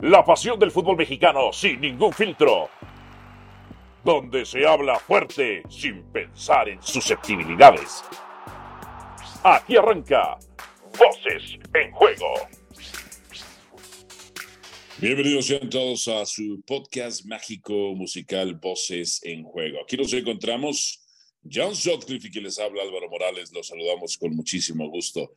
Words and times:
La 0.00 0.24
pasión 0.24 0.60
del 0.60 0.70
fútbol 0.70 0.96
mexicano 0.96 1.52
sin 1.52 1.80
ningún 1.80 2.12
filtro. 2.12 2.70
Donde 4.04 4.46
se 4.46 4.64
habla 4.64 4.96
fuerte 4.96 5.64
sin 5.68 6.04
pensar 6.12 6.68
en 6.68 6.80
susceptibilidades. 6.80 8.04
Aquí 9.42 9.76
arranca 9.76 10.38
Voces 10.96 11.58
en 11.74 11.90
Juego. 11.90 12.32
Bienvenidos 14.98 15.46
sean 15.46 15.68
todos 15.68 16.06
a 16.06 16.24
su 16.26 16.62
podcast 16.64 17.24
mágico 17.24 17.96
musical 17.96 18.54
Voces 18.54 19.20
en 19.24 19.42
Juego. 19.42 19.82
Aquí 19.82 19.96
nos 19.96 20.12
encontramos 20.12 21.04
John 21.42 21.74
Sutcliffe 21.74 22.28
y 22.28 22.30
que 22.30 22.40
les 22.40 22.60
habla 22.60 22.84
Álvaro 22.84 23.10
Morales. 23.10 23.52
Los 23.52 23.66
saludamos 23.66 24.16
con 24.16 24.36
muchísimo 24.36 24.88
gusto. 24.88 25.32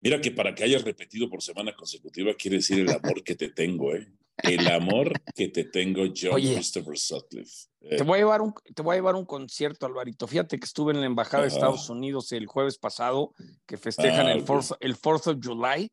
Mira 0.00 0.20
que 0.20 0.30
para 0.30 0.54
que 0.54 0.64
hayas 0.64 0.84
repetido 0.84 1.28
por 1.28 1.42
semana 1.42 1.74
consecutiva 1.74 2.34
quiere 2.34 2.58
decir 2.58 2.80
el 2.80 2.90
amor 2.90 3.22
que 3.24 3.34
te 3.34 3.48
tengo, 3.48 3.94
¿eh? 3.94 4.06
El 4.42 4.68
amor 4.68 5.12
que 5.34 5.48
te 5.48 5.64
tengo, 5.64 6.04
John 6.14 6.40
Christopher 6.40 6.98
Sutcliffe. 6.98 7.68
Te, 7.80 8.02
voy 8.02 8.18
a 8.18 8.22
llevar 8.22 8.42
un, 8.42 8.52
te 8.74 8.82
voy 8.82 8.94
a 8.94 8.98
llevar 8.98 9.14
un 9.14 9.24
concierto, 9.24 9.86
Alvarito. 9.86 10.26
Fíjate 10.26 10.58
que 10.58 10.64
estuve 10.64 10.92
en 10.92 11.00
la 11.00 11.06
Embajada 11.06 11.44
de 11.44 11.48
Estados 11.48 11.88
Unidos 11.88 12.32
el 12.32 12.46
jueves 12.46 12.78
pasado, 12.78 13.32
que 13.64 13.78
festejan 13.78 14.26
ah, 14.26 14.32
el, 14.32 14.44
4th, 14.44 14.76
el 14.80 14.96
of 15.02 15.38
July. 15.42 15.90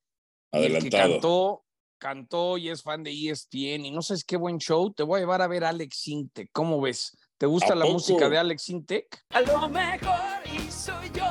Adelantado. 0.51 0.87
Y 0.87 0.89
que 0.89 0.97
cantó, 0.97 1.65
cantó 1.97 2.57
y 2.57 2.69
es 2.69 2.83
fan 2.83 3.03
de 3.03 3.11
ESPN 3.11 3.85
y 3.85 3.91
no 3.91 4.01
sabes 4.01 4.25
qué 4.25 4.35
buen 4.35 4.57
show. 4.57 4.93
Te 4.93 5.03
voy 5.03 5.17
a 5.17 5.21
llevar 5.21 5.41
a 5.41 5.47
ver 5.47 5.63
a 5.63 5.69
Alex 5.69 5.97
Sintek. 5.97 6.49
¿Cómo 6.51 6.81
ves? 6.81 7.17
¿Te 7.37 7.45
gusta 7.45 7.75
la 7.75 7.85
música 7.85 8.29
de 8.29 8.37
Alex 8.37 8.63
Sintek? 8.63 9.25
A 9.29 9.41
lo 9.41 9.69
mejor 9.69 10.43
y 10.45 10.69
soy 10.71 11.09
yo 11.13 11.25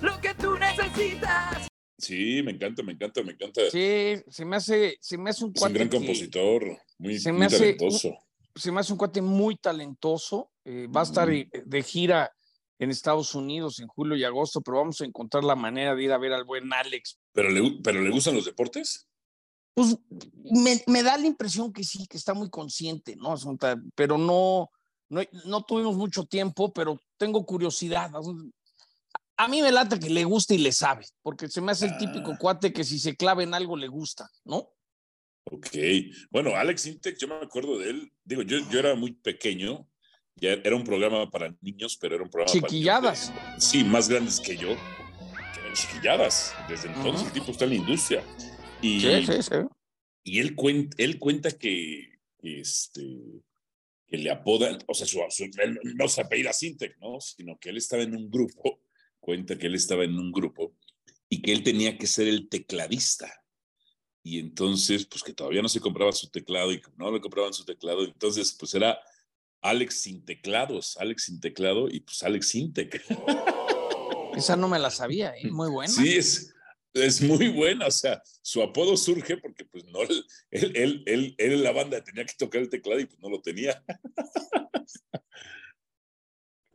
lo 0.00 0.18
que 0.20 0.34
tú 0.34 0.56
necesitas. 0.58 1.65
Sí, 1.98 2.42
me 2.42 2.52
encanta, 2.52 2.82
me 2.82 2.92
encanta, 2.92 3.22
me 3.22 3.32
encanta. 3.32 3.62
Sí, 3.70 4.16
se 4.28 4.44
me 4.44 4.56
hace, 4.56 4.98
se 5.00 5.16
me 5.16 5.30
hace 5.30 5.44
un 5.44 5.52
cuate. 5.52 5.78
Es 5.78 5.82
un 5.82 5.88
gran 5.88 6.00
compositor, 6.00 6.78
muy, 6.98 7.18
se 7.18 7.32
me 7.32 7.48
talentoso. 7.48 8.16
se 8.54 8.70
me 8.70 8.80
hace 8.80 8.92
un 8.92 8.98
cuate 8.98 9.22
muy 9.22 9.56
talentoso. 9.56 10.50
Eh, 10.64 10.88
va 10.88 11.00
a 11.00 11.04
estar 11.04 11.28
de 11.28 11.82
gira 11.82 12.30
en 12.78 12.90
Estados 12.90 13.34
Unidos 13.34 13.80
en 13.80 13.86
julio 13.88 14.16
y 14.16 14.24
agosto, 14.24 14.60
pero 14.60 14.78
vamos 14.78 15.00
a 15.00 15.04
encontrar 15.04 15.44
la 15.44 15.56
manera 15.56 15.94
de 15.94 16.04
ir 16.04 16.12
a 16.12 16.18
ver 16.18 16.32
al 16.32 16.44
buen 16.44 16.72
Alex. 16.72 17.18
¿Pero 17.32 17.50
le, 17.50 17.78
pero 17.82 18.02
le 18.02 18.10
gustan 18.10 18.34
los 18.34 18.44
deportes? 18.44 19.08
Pues 19.74 19.96
me, 20.42 20.82
me 20.86 21.02
da 21.02 21.16
la 21.16 21.26
impresión 21.26 21.72
que 21.72 21.84
sí, 21.84 22.06
que 22.06 22.16
está 22.16 22.34
muy 22.34 22.50
consciente, 22.50 23.16
¿no? 23.16 23.34
Pero 23.94 24.18
no, 24.18 24.70
no, 25.08 25.22
no 25.44 25.64
tuvimos 25.64 25.96
mucho 25.96 26.24
tiempo, 26.24 26.72
pero 26.72 26.98
tengo 27.16 27.44
curiosidad 27.44 28.10
a 29.36 29.48
mí 29.48 29.62
me 29.62 29.72
lata 29.72 29.98
que 29.98 30.10
le 30.10 30.24
guste 30.24 30.54
y 30.54 30.58
le 30.58 30.72
sabe, 30.72 31.04
porque 31.22 31.48
se 31.48 31.60
me 31.60 31.72
hace 31.72 31.86
el 31.86 31.98
típico 31.98 32.32
ah. 32.32 32.38
cuate 32.38 32.72
que 32.72 32.84
si 32.84 32.98
se 32.98 33.16
clave 33.16 33.44
en 33.44 33.54
algo 33.54 33.76
le 33.76 33.88
gusta, 33.88 34.30
¿no? 34.44 34.72
Ok. 35.50 35.68
Bueno, 36.30 36.56
Alex 36.56 36.86
Intec, 36.86 37.18
yo 37.18 37.28
me 37.28 37.36
acuerdo 37.36 37.78
de 37.78 37.90
él. 37.90 38.12
Digo, 38.24 38.42
yo, 38.42 38.58
yo 38.70 38.78
era 38.78 38.94
muy 38.94 39.12
pequeño. 39.12 39.88
Ya 40.36 40.52
era 40.52 40.76
un 40.76 40.84
programa 40.84 41.30
para 41.30 41.54
niños, 41.60 41.96
pero 41.98 42.16
era 42.16 42.24
un 42.24 42.30
programa 42.30 42.52
Chiquilladas. 42.52 43.30
para 43.30 43.60
sí, 43.60 43.84
más 43.84 44.08
grandes 44.08 44.40
que 44.40 44.56
yo. 44.56 44.68
Que 44.68 45.72
chiquilladas. 45.72 46.52
Desde 46.68 46.88
entonces 46.88 47.28
el 47.28 47.32
tipo 47.32 47.52
está 47.52 47.64
en 47.64 47.70
la 47.70 47.76
industria. 47.76 48.24
Y, 48.82 49.00
sí, 49.00 49.26
sí, 49.26 49.42
sí. 49.42 49.54
Y 50.24 50.40
él 50.40 50.54
cuenta, 50.56 50.94
él 50.98 51.18
cuenta 51.18 51.52
que, 51.52 52.18
este, 52.42 53.02
que 54.08 54.18
le 54.18 54.30
apodan, 54.30 54.78
o 54.88 54.94
sea, 54.94 55.06
su, 55.06 55.20
él 55.58 55.78
no 55.94 56.08
se 56.08 56.20
apellida 56.20 56.52
Sintec, 56.52 56.98
¿no? 56.98 57.20
Sino 57.20 57.56
que 57.58 57.70
él 57.70 57.76
estaba 57.76 58.02
en 58.02 58.16
un 58.16 58.28
grupo 58.28 58.80
cuenta 59.26 59.58
que 59.58 59.66
él 59.66 59.74
estaba 59.74 60.04
en 60.04 60.16
un 60.16 60.30
grupo 60.30 60.72
y 61.28 61.42
que 61.42 61.52
él 61.52 61.64
tenía 61.64 61.98
que 61.98 62.06
ser 62.06 62.28
el 62.28 62.48
tecladista. 62.48 63.42
Y 64.22 64.38
entonces, 64.38 65.04
pues 65.04 65.24
que 65.24 65.32
todavía 65.32 65.62
no 65.62 65.68
se 65.68 65.80
compraba 65.80 66.12
su 66.12 66.30
teclado 66.30 66.72
y 66.72 66.80
no 66.96 67.10
le 67.10 67.20
compraban 67.20 67.52
su 67.52 67.64
teclado, 67.64 68.04
entonces 68.04 68.56
pues 68.56 68.72
era 68.74 68.96
Alex 69.62 70.00
sin 70.00 70.24
teclados, 70.24 70.96
Alex 70.98 71.24
sin 71.24 71.40
teclado 71.40 71.88
y 71.88 72.00
pues 72.00 72.22
Alex 72.22 72.48
sin 72.48 72.72
teclado. 72.72 73.26
Esa 74.36 74.56
no 74.56 74.68
me 74.68 74.78
la 74.78 74.90
sabía, 74.90 75.34
¿eh? 75.36 75.50
muy 75.50 75.70
buena. 75.70 75.92
Sí, 75.92 76.16
es, 76.16 76.54
es 76.94 77.20
muy 77.20 77.48
buena, 77.48 77.88
o 77.88 77.90
sea, 77.90 78.22
su 78.42 78.62
apodo 78.62 78.96
surge 78.96 79.38
porque 79.38 79.64
pues 79.64 79.84
no, 79.86 80.02
él, 80.02 80.24
él, 80.52 81.02
él, 81.04 81.34
él 81.36 81.52
en 81.52 81.62
la 81.64 81.72
banda 81.72 82.04
tenía 82.04 82.24
que 82.24 82.34
tocar 82.38 82.62
el 82.62 82.68
teclado 82.68 83.00
y 83.00 83.06
pues 83.06 83.18
no 83.18 83.28
lo 83.28 83.40
tenía. 83.40 83.82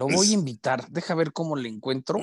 Lo 0.02 0.16
voy 0.16 0.32
a 0.32 0.34
invitar, 0.34 0.90
deja 0.90 1.14
ver 1.14 1.32
cómo 1.32 1.56
le 1.56 1.70
encuentro 1.70 2.22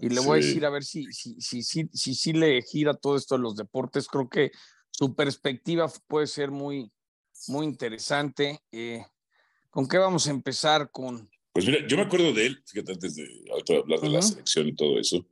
y 0.00 0.08
le 0.08 0.20
voy 0.20 0.38
a 0.38 0.42
decir 0.42 0.64
a 0.64 0.70
ver 0.70 0.84
si 0.84 1.04
si, 1.12 1.38
si, 1.38 1.62
si, 1.62 1.86
si, 1.92 2.14
si 2.14 2.32
le 2.32 2.62
gira 2.62 2.94
todo 2.94 3.16
esto 3.16 3.36
de 3.36 3.42
los 3.42 3.56
deportes. 3.56 4.06
Creo 4.06 4.30
que 4.30 4.52
su 4.90 5.14
perspectiva 5.14 5.90
puede 6.06 6.26
ser 6.26 6.50
muy, 6.50 6.90
muy 7.48 7.66
interesante. 7.66 8.60
Eh, 8.72 9.04
¿Con 9.68 9.86
qué 9.86 9.98
vamos 9.98 10.26
a 10.28 10.30
empezar? 10.30 10.90
Con... 10.90 11.30
Pues 11.52 11.66
mira, 11.66 11.86
yo 11.86 11.98
me 11.98 12.04
acuerdo 12.04 12.32
de 12.32 12.46
él, 12.46 12.62
fíjate, 12.66 12.92
antes 12.92 13.16
de 13.16 13.26
hablar 13.78 14.00
de 14.00 14.08
la 14.08 14.22
selección 14.22 14.68
y 14.68 14.74
todo 14.74 14.98
eso, 14.98 15.26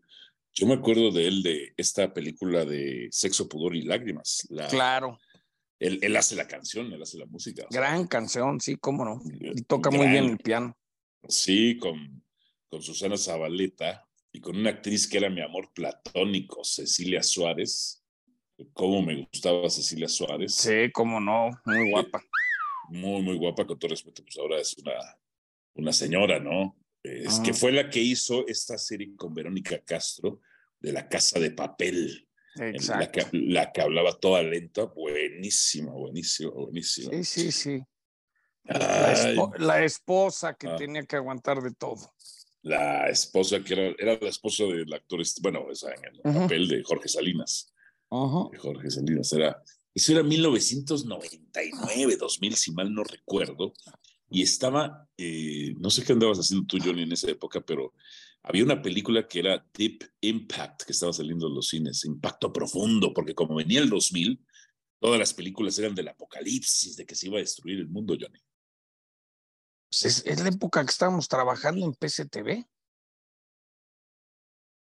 yo 0.53 0.67
me 0.67 0.75
acuerdo 0.75 1.11
de 1.11 1.27
él 1.27 1.43
de 1.43 1.73
esta 1.79 2.13
película 2.13 2.67
de 2.67 3.09
Sexo, 3.11 3.49
Pudor 3.49 3.75
y 3.75 3.83
Lágrimas. 3.83 4.47
claro. 4.69 5.19
Él, 5.81 6.01
él, 6.03 6.17
hace 6.17 6.35
la 6.35 6.49
canción, 6.49 6.93
él 6.93 7.01
hace 7.01 7.19
la 7.19 7.27
música. 7.27 7.65
Gran 7.71 8.09
canción, 8.09 8.61
sí, 8.61 8.77
cómo 8.77 9.05
no. 9.05 9.23
Y 9.25 9.63
toca 9.63 9.93
muy 9.93 10.09
bien 10.09 10.25
el 10.25 10.39
piano. 10.39 10.77
Sí, 11.27 11.77
con, 11.79 12.23
con 12.69 12.83
Susana 12.83 13.17
Zabaleta 13.17 14.07
y 14.33 14.41
con 14.41 14.57
una 14.57 14.71
actriz 14.71 15.07
que 15.09 15.19
era 15.19 15.31
mi 15.31 15.41
amor 15.41 15.73
platónico, 15.73 16.63
Cecilia 16.65 17.23
Suárez. 17.23 18.05
¿Cómo 18.73 19.03
me 19.03 19.17
gustaba 19.17 19.69
Cecilia 19.71 20.09
Suárez? 20.09 20.55
Sí, 20.55 20.91
cómo 20.93 21.21
no, 21.21 21.51
muy 21.65 21.91
guapa. 21.91 22.23
Muy, 22.91 23.23
muy 23.23 23.37
guapa, 23.37 23.67
con 23.67 23.79
todo 23.79 23.91
respeto, 23.91 24.23
pues 24.23 24.37
ahora 24.39 24.61
es 24.61 24.77
una, 24.79 24.95
una 25.75 25.93
señora, 25.93 26.41
¿no? 26.41 26.77
Es 27.03 27.39
que 27.41 27.55
fue 27.55 27.73
la 27.73 27.89
que 27.89 28.01
hizo 28.01 28.47
esta 28.49 28.77
serie 28.77 29.15
con 29.17 29.33
Verónica 29.33 29.79
Castro 29.85 30.41
de 30.81 30.93
La 30.93 31.09
Casa 31.09 31.39
de 31.39 31.53
Papel. 31.53 32.29
Exacto. 32.57 32.99
La 32.99 33.11
que, 33.13 33.39
la 33.39 33.73
que 33.73 33.81
hablaba 33.81 34.19
toda 34.19 34.43
lenta, 34.43 34.85
buenísima, 34.85 35.93
buenísima, 35.93 36.51
buenísima. 36.51 37.11
Sí, 37.13 37.25
sí, 37.25 37.53
sí. 37.53 37.83
La, 38.69 39.85
esposa 39.85 40.55
que 40.55 40.69
ah. 40.69 40.77
tenía 40.77 41.03
que 41.05 41.17
aguantar 41.17 41.63
de 41.63 41.73
todo. 41.73 42.13
La 42.63 43.09
esposa 43.09 43.61
que 43.65 43.75
era, 43.75 43.95
era 43.99 44.19
la 44.21 44.29
esposa 44.29 44.65
del 44.65 44.93
actor, 44.93 45.23
bueno, 45.41 45.67
en 45.71 46.05
el 46.15 46.21
papel 46.35 46.69
de 46.69 46.83
Jorge 46.83 47.09
Salinas. 47.09 47.73
Jorge 48.09 48.91
Salinas 48.91 49.33
era, 49.33 49.63
eso 49.95 50.13
era 50.13 50.23
1999, 50.23 52.17
2000, 52.17 52.57
si 52.57 52.73
mal 52.73 52.93
no 52.93 53.05
recuerdo. 53.05 53.73
Y 54.31 54.43
estaba, 54.43 55.09
eh, 55.17 55.75
no 55.79 55.89
sé 55.89 56.05
qué 56.05 56.13
andabas 56.13 56.39
haciendo 56.39 56.67
tú, 56.67 56.79
Johnny, 56.83 57.03
en 57.03 57.13
esa 57.13 57.31
época, 57.31 57.63
pero 57.63 57.95
había 58.43 58.65
una 58.65 58.83
película 58.83 59.27
que 59.27 59.41
era 59.41 59.65
Deep 59.75 60.05
Impact, 60.21 60.83
que 60.83 60.93
estaba 60.93 61.13
saliendo 61.13 61.49
en 61.49 61.55
los 61.55 61.69
cines, 61.69 62.05
Impacto 62.05 62.53
Profundo, 62.53 63.13
porque 63.15 63.35
como 63.35 63.55
venía 63.55 63.81
el 63.81 63.89
2000, 63.89 64.45
todas 65.01 65.19
las 65.19 65.33
películas 65.33 65.79
eran 65.79 65.95
del 65.95 66.09
apocalipsis, 66.09 66.97
de 66.97 67.07
que 67.07 67.15
se 67.15 67.29
iba 67.29 67.39
a 67.39 67.41
destruir 67.41 67.79
el 67.79 67.89
mundo, 67.89 68.17
Johnny. 68.21 68.39
Pues, 69.91 70.23
es, 70.27 70.41
la 70.41 70.49
época 70.49 70.85
que 70.85 70.91
estábamos 70.91 71.29
trabajando 71.29 71.87
en 71.87 71.95
PCTV. 71.95 72.67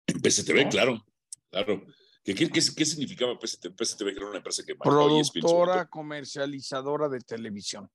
En 0.07 0.21
PCTV, 0.21 0.69
claro, 0.71 1.05
claro. 1.51 1.83
¿Qué, 2.25 2.35
qué, 2.35 2.49
qué, 2.51 2.85
significaba 2.85 3.39
PCTV? 3.39 3.75
PCTV 3.75 4.09
era 4.09 4.27
una 4.27 4.37
empresa 4.39 4.63
que 4.67 4.75
Productora 4.75 5.87
comercializadora 5.87 7.09
de 7.09 7.21
televisión. 7.21 7.91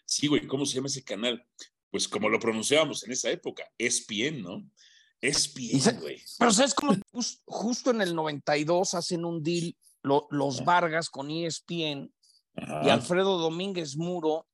Sí, 0.06 0.28
güey, 0.28 0.46
¿cómo 0.48 0.66
se 0.66 0.76
llama 0.76 0.88
ese 0.88 1.04
canal? 1.04 1.44
Pues 1.90 2.08
como 2.08 2.30
lo 2.30 2.40
pronunciábamos 2.40 3.04
en 3.04 3.12
esa 3.12 3.32
época, 3.32 3.64
ESPN, 3.78 4.42
¿no? 4.44 4.70
ESPN, 5.22 6.00
güey. 6.00 6.22
Pero 6.38 6.52
¿sabes 6.52 6.74
cómo? 6.74 6.94
Jus- 7.12 7.42
Justo 7.46 7.92
en 7.92 8.02
el 8.02 8.14
92 8.16 8.94
hacen 8.94 9.26
un 9.26 9.42
deal 9.44 9.76
lo- 10.04 10.28
los 10.30 10.64
Vargas 10.64 11.10
con 11.10 11.30
E 11.32 11.48
Y. 12.84 12.90
Alfredo 12.90 13.38
Domínguez 13.38 13.96
Muro 13.98 14.48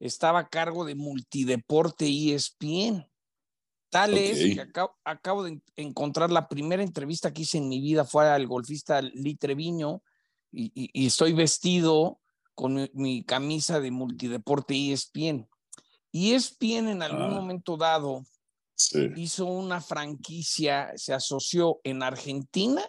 estaba 0.00 0.40
a 0.40 0.48
cargo 0.48 0.84
de 0.84 0.94
multideporte 0.94 2.06
ESPN. 2.06 3.06
Tal 3.90 4.14
es 4.18 4.38
que 4.54 4.60
acabo, 4.60 4.96
acabo 5.04 5.44
de 5.44 5.50
en- 5.52 5.62
encontrar 5.76 6.30
la 6.32 6.48
primera 6.48 6.82
entrevista 6.82 7.32
que 7.32 7.42
hice 7.42 7.58
en 7.58 7.68
mi 7.68 7.80
vida 7.80 8.04
fue 8.04 8.28
al 8.28 8.46
golfista 8.46 9.00
Lee 9.00 9.36
Treviño 9.36 10.02
y, 10.50 10.64
y- 10.74 10.90
y 10.92 11.06
estoy 11.06 11.32
vestido 11.32 12.20
con 12.54 12.74
mi, 12.74 12.90
mi 12.94 13.24
camisa 13.24 13.78
de 13.80 13.90
multideporte 13.92 14.74
ESPN. 14.74 15.48
ESPN 16.12 16.88
en 16.90 17.02
algún 17.02 17.22
Ah. 17.32 17.40
momento 17.40 17.76
dado 17.76 18.24
Sí. 18.76 19.10
hizo 19.16 19.46
una 19.46 19.80
franquicia, 19.80 20.92
se 20.96 21.12
asoció 21.14 21.80
en 21.84 22.02
Argentina 22.02 22.82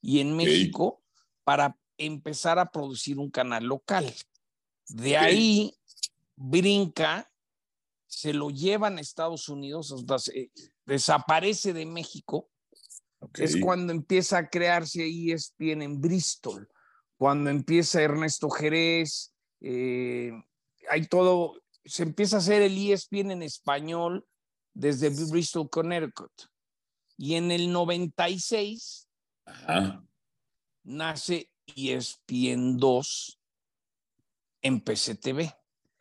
y 0.00 0.20
en 0.20 0.36
México 0.36 1.02
para 1.42 1.76
empezar 2.06 2.58
a 2.58 2.70
producir 2.70 3.18
un 3.18 3.30
canal 3.30 3.64
local. 3.64 4.12
De 4.88 5.16
ahí 5.16 5.74
brinca, 6.36 7.30
se 8.06 8.32
lo 8.32 8.50
llevan 8.50 8.98
a 8.98 9.00
Estados 9.00 9.48
Unidos, 9.48 9.94
se- 10.18 10.50
desaparece 10.84 11.72
de 11.72 11.86
México, 11.86 12.50
es 13.34 13.56
cuando 13.56 13.92
empieza 13.92 14.38
a 14.38 14.48
crearse 14.48 15.06
ESPN 15.06 15.82
en 15.82 16.00
Bristol, 16.00 16.68
cuando 17.16 17.50
empieza 17.50 18.02
Ernesto 18.02 18.50
Jerez, 18.50 19.32
eh, 19.60 20.32
hay 20.90 21.06
todo, 21.06 21.62
se 21.84 22.02
empieza 22.02 22.36
a 22.36 22.38
hacer 22.40 22.62
el 22.62 22.76
ESPN 22.76 23.30
en 23.30 23.42
español 23.42 24.26
desde 24.74 25.08
Bristol, 25.30 25.70
Connecticut. 25.70 26.32
Y 27.16 27.34
en 27.36 27.52
el 27.52 27.70
96 27.70 29.06
Ajá. 29.44 30.04
nace 30.82 31.51
ESPN 31.76 32.76
2 32.78 33.38
en 34.62 34.80
PCTV. 34.80 35.52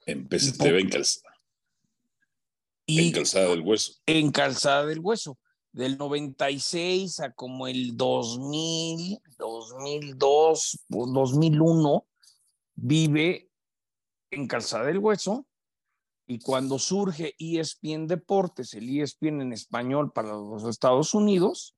Te 0.05 0.15
po- 0.15 0.63
ven 0.65 0.89
calzada, 0.89 1.35
Y 2.85 3.07
en 3.07 3.11
calzada 3.13 3.49
del 3.49 3.61
hueso. 3.61 3.93
en 4.05 4.31
Calzada 4.31 4.85
del 4.85 4.99
Hueso. 4.99 5.37
Del 5.73 5.97
96 5.97 7.21
a 7.21 7.31
como 7.31 7.67
el 7.67 7.95
2000, 7.95 9.19
2002, 9.37 10.79
o 10.91 11.07
2001, 11.07 12.05
vive 12.75 13.49
en 14.31 14.47
Calzada 14.47 14.85
del 14.85 14.97
Hueso. 14.97 15.45
Y 16.27 16.39
cuando 16.39 16.77
surge 16.79 17.35
ESPN 17.39 18.07
Deportes, 18.07 18.73
el 18.73 18.89
ESPN 18.89 19.41
en 19.41 19.53
español 19.53 20.11
para 20.11 20.29
los 20.29 20.65
Estados 20.65 21.13
Unidos, 21.13 21.75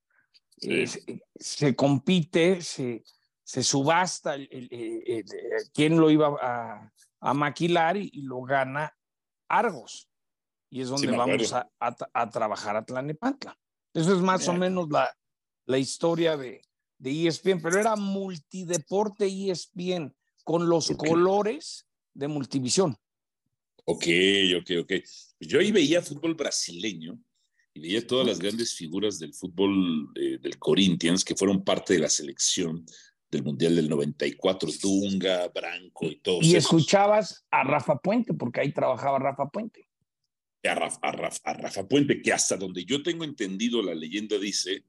Sí. 0.58 0.72
eh, 0.72 0.88
se, 0.88 1.24
se 1.36 1.76
compite, 1.76 2.62
se, 2.62 3.04
se 3.44 3.64
subasta 3.64 4.36
el- 4.36 4.48
el- 4.52 4.68
el- 4.72 5.04
el- 5.06 5.18
el- 5.18 5.72
quién 5.74 6.00
lo 6.00 6.10
iba 6.10 6.36
a, 6.42 6.92
a 7.20 7.34
maquilar 7.34 7.98
y, 7.98 8.10
y 8.14 8.22
lo 8.22 8.42
gana 8.42 8.98
Argos. 9.48 10.10
Y 10.70 10.82
es 10.82 10.90
donde 10.90 11.08
vamos 11.18 11.54
a, 11.54 11.70
a- 11.80 11.96
a 12.14 12.30
trabajar 12.30 12.76
a 12.76 12.86
Tlanepantla. 12.86 13.60
Eso 13.94 14.14
es 14.16 14.22
más 14.22 14.48
o 14.48 14.54
menos 14.54 14.90
la, 14.90 15.16
la 15.66 15.78
historia 15.78 16.36
de, 16.36 16.62
de 16.98 17.28
ESPN, 17.28 17.62
pero 17.62 17.80
era 17.80 17.96
multideporte 17.96 19.26
ESPN 19.28 20.16
con 20.44 20.68
los 20.68 20.90
colores 20.98 21.86
de 22.14 22.28
multivisión. 22.28 22.98
Ok, 23.86 24.06
ok, 24.62 24.72
ok. 24.82 24.92
Yo 25.42 25.60
ahí 25.60 25.72
veía 25.72 26.02
fútbol 26.02 26.34
brasileño 26.36 27.20
y 27.74 27.80
veía 27.82 28.06
todas 28.08 28.26
las 28.26 28.40
grandes 28.40 28.74
figuras 28.76 29.20
del 29.20 29.34
fútbol 29.34 30.10
eh, 30.16 30.38
del 30.40 30.58
Corinthians 30.58 31.24
que 31.24 31.36
fueron 31.36 31.64
parte 31.64 31.94
de 31.94 32.00
la 32.00 32.10
selección 32.10 32.86
del 33.34 33.44
Mundial 33.44 33.76
del 33.76 33.90
94, 33.90 34.70
Dunga, 34.82 35.48
Branco 35.50 36.06
y 36.06 36.16
todos 36.18 36.44
Y 36.46 36.52
esos. 36.56 36.66
escuchabas 36.66 37.46
a 37.52 37.64
Rafa 37.64 37.98
Puente, 37.98 38.34
porque 38.34 38.62
ahí 38.62 38.72
trabajaba 38.74 39.20
Rafa 39.20 39.50
Puente. 39.50 39.88
a 40.66 40.76
Rafa, 40.76 40.98
a 41.02 41.12
Rafa- 41.12 41.42
a 41.44 41.54
Rafa 41.56 41.88
Puente, 41.90 42.22
que 42.22 42.32
hasta 42.32 42.56
donde 42.56 42.86
yo 42.86 43.04
tengo 43.04 43.26
entendido, 43.26 43.82
la 43.84 43.94
leyenda 43.94 44.38
dice 44.38 44.86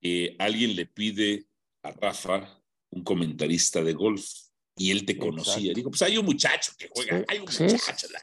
que 0.00 0.36
alguien 0.38 0.76
le 0.76 0.86
pide 0.86 1.46
a 1.82 1.90
Rafa 1.90 2.62
un 2.90 3.02
comentarista 3.02 3.82
de 3.82 3.94
golf 3.94 4.24
y 4.76 4.92
él 4.92 5.04
te 5.04 5.18
conocía. 5.18 5.54
Exacto. 5.54 5.74
Digo, 5.74 5.90
pues 5.90 6.02
hay 6.02 6.18
un 6.18 6.24
muchacho 6.26 6.72
que 6.78 6.88
juega, 6.88 7.18
Sí, 7.18 7.24
hay 7.28 7.38
un 7.40 7.48
sí. 7.48 7.62
muchacho. 7.64 8.06
La, 8.12 8.20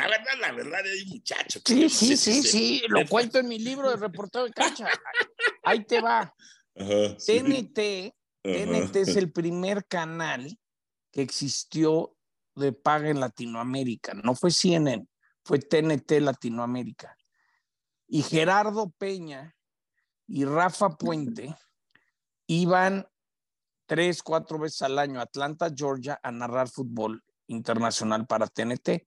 la 0.00 0.08
verdad, 0.08 0.32
la 0.40 0.52
verdad, 0.52 0.80
hay 0.90 1.02
un 1.02 1.08
muchacho. 1.10 1.60
que 1.62 1.74
Sí, 1.74 1.80
no 1.82 1.88
sí, 1.90 2.06
sé 2.06 2.16
si 2.16 2.32
sí, 2.32 2.42
se- 2.42 2.48
sí, 2.50 2.82
lo 2.88 3.06
cuento 3.06 3.38
en 3.38 3.48
mi 3.48 3.58
libro 3.58 3.90
de 3.90 3.96
reportero 3.96 4.44
de 4.46 4.52
cancha. 4.52 4.88
Ahí 5.64 5.84
te 5.84 6.00
va. 6.00 6.34
Ajá, 6.74 7.14
TNT, 8.42 8.92
TNT 8.92 8.96
es 8.96 9.16
el 9.16 9.32
primer 9.32 9.86
canal 9.86 10.58
que 11.10 11.22
existió 11.22 12.16
de 12.54 12.72
paga 12.72 13.08
en 13.08 13.20
Latinoamérica. 13.20 14.14
No 14.14 14.34
fue 14.34 14.50
CNN, 14.50 15.06
fue 15.44 15.58
TNT 15.58 16.20
Latinoamérica. 16.20 17.16
Y 18.06 18.22
Gerardo 18.22 18.90
Peña 18.90 19.56
y 20.26 20.44
Rafa 20.44 20.96
Puente 20.96 21.56
iban 22.46 23.06
tres, 23.86 24.22
cuatro 24.22 24.58
veces 24.58 24.82
al 24.82 24.98
año 24.98 25.20
a 25.20 25.24
Atlanta, 25.24 25.72
Georgia, 25.74 26.18
a 26.22 26.30
narrar 26.30 26.68
fútbol 26.68 27.22
internacional 27.46 28.26
para 28.26 28.46
TNT. 28.46 29.06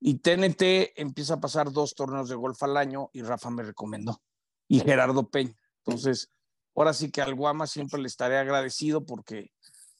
Y 0.00 0.18
TNT 0.18 0.92
empieza 0.96 1.34
a 1.34 1.40
pasar 1.40 1.70
dos 1.70 1.94
torneos 1.94 2.28
de 2.28 2.34
golf 2.34 2.62
al 2.62 2.76
año 2.76 3.10
y 3.12 3.22
Rafa 3.22 3.50
me 3.50 3.62
recomendó. 3.62 4.20
Y 4.66 4.80
Gerardo 4.80 5.28
Peña. 5.30 5.56
Entonces, 5.84 6.30
ahora 6.74 6.92
sí 6.92 7.10
que 7.10 7.22
al 7.22 7.34
Guama 7.34 7.66
siempre 7.66 8.00
le 8.00 8.08
estaré 8.08 8.38
agradecido 8.38 9.04
porque 9.04 9.52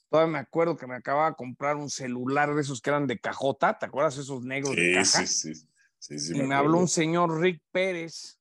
todavía 0.08 0.32
me 0.32 0.38
acuerdo 0.38 0.76
que 0.76 0.86
me 0.86 0.96
acababa 0.96 1.30
de 1.30 1.36
comprar 1.36 1.76
un 1.76 1.90
celular 1.90 2.54
de 2.54 2.60
esos 2.60 2.80
que 2.80 2.90
eran 2.90 3.06
de 3.06 3.18
cajota, 3.18 3.78
¿te 3.78 3.86
acuerdas 3.86 4.18
esos 4.18 4.42
negros 4.42 4.76
de 4.76 4.88
Sí, 4.88 4.94
caja? 4.94 5.26
sí, 5.26 5.54
sí. 5.54 5.66
sí, 5.98 6.18
sí, 6.18 6.38
y 6.38 6.42
me 6.42 6.54
habló 6.54 6.78
un 6.78 6.88
señor 6.88 7.40
Rick 7.40 7.62
Pérez 7.70 8.38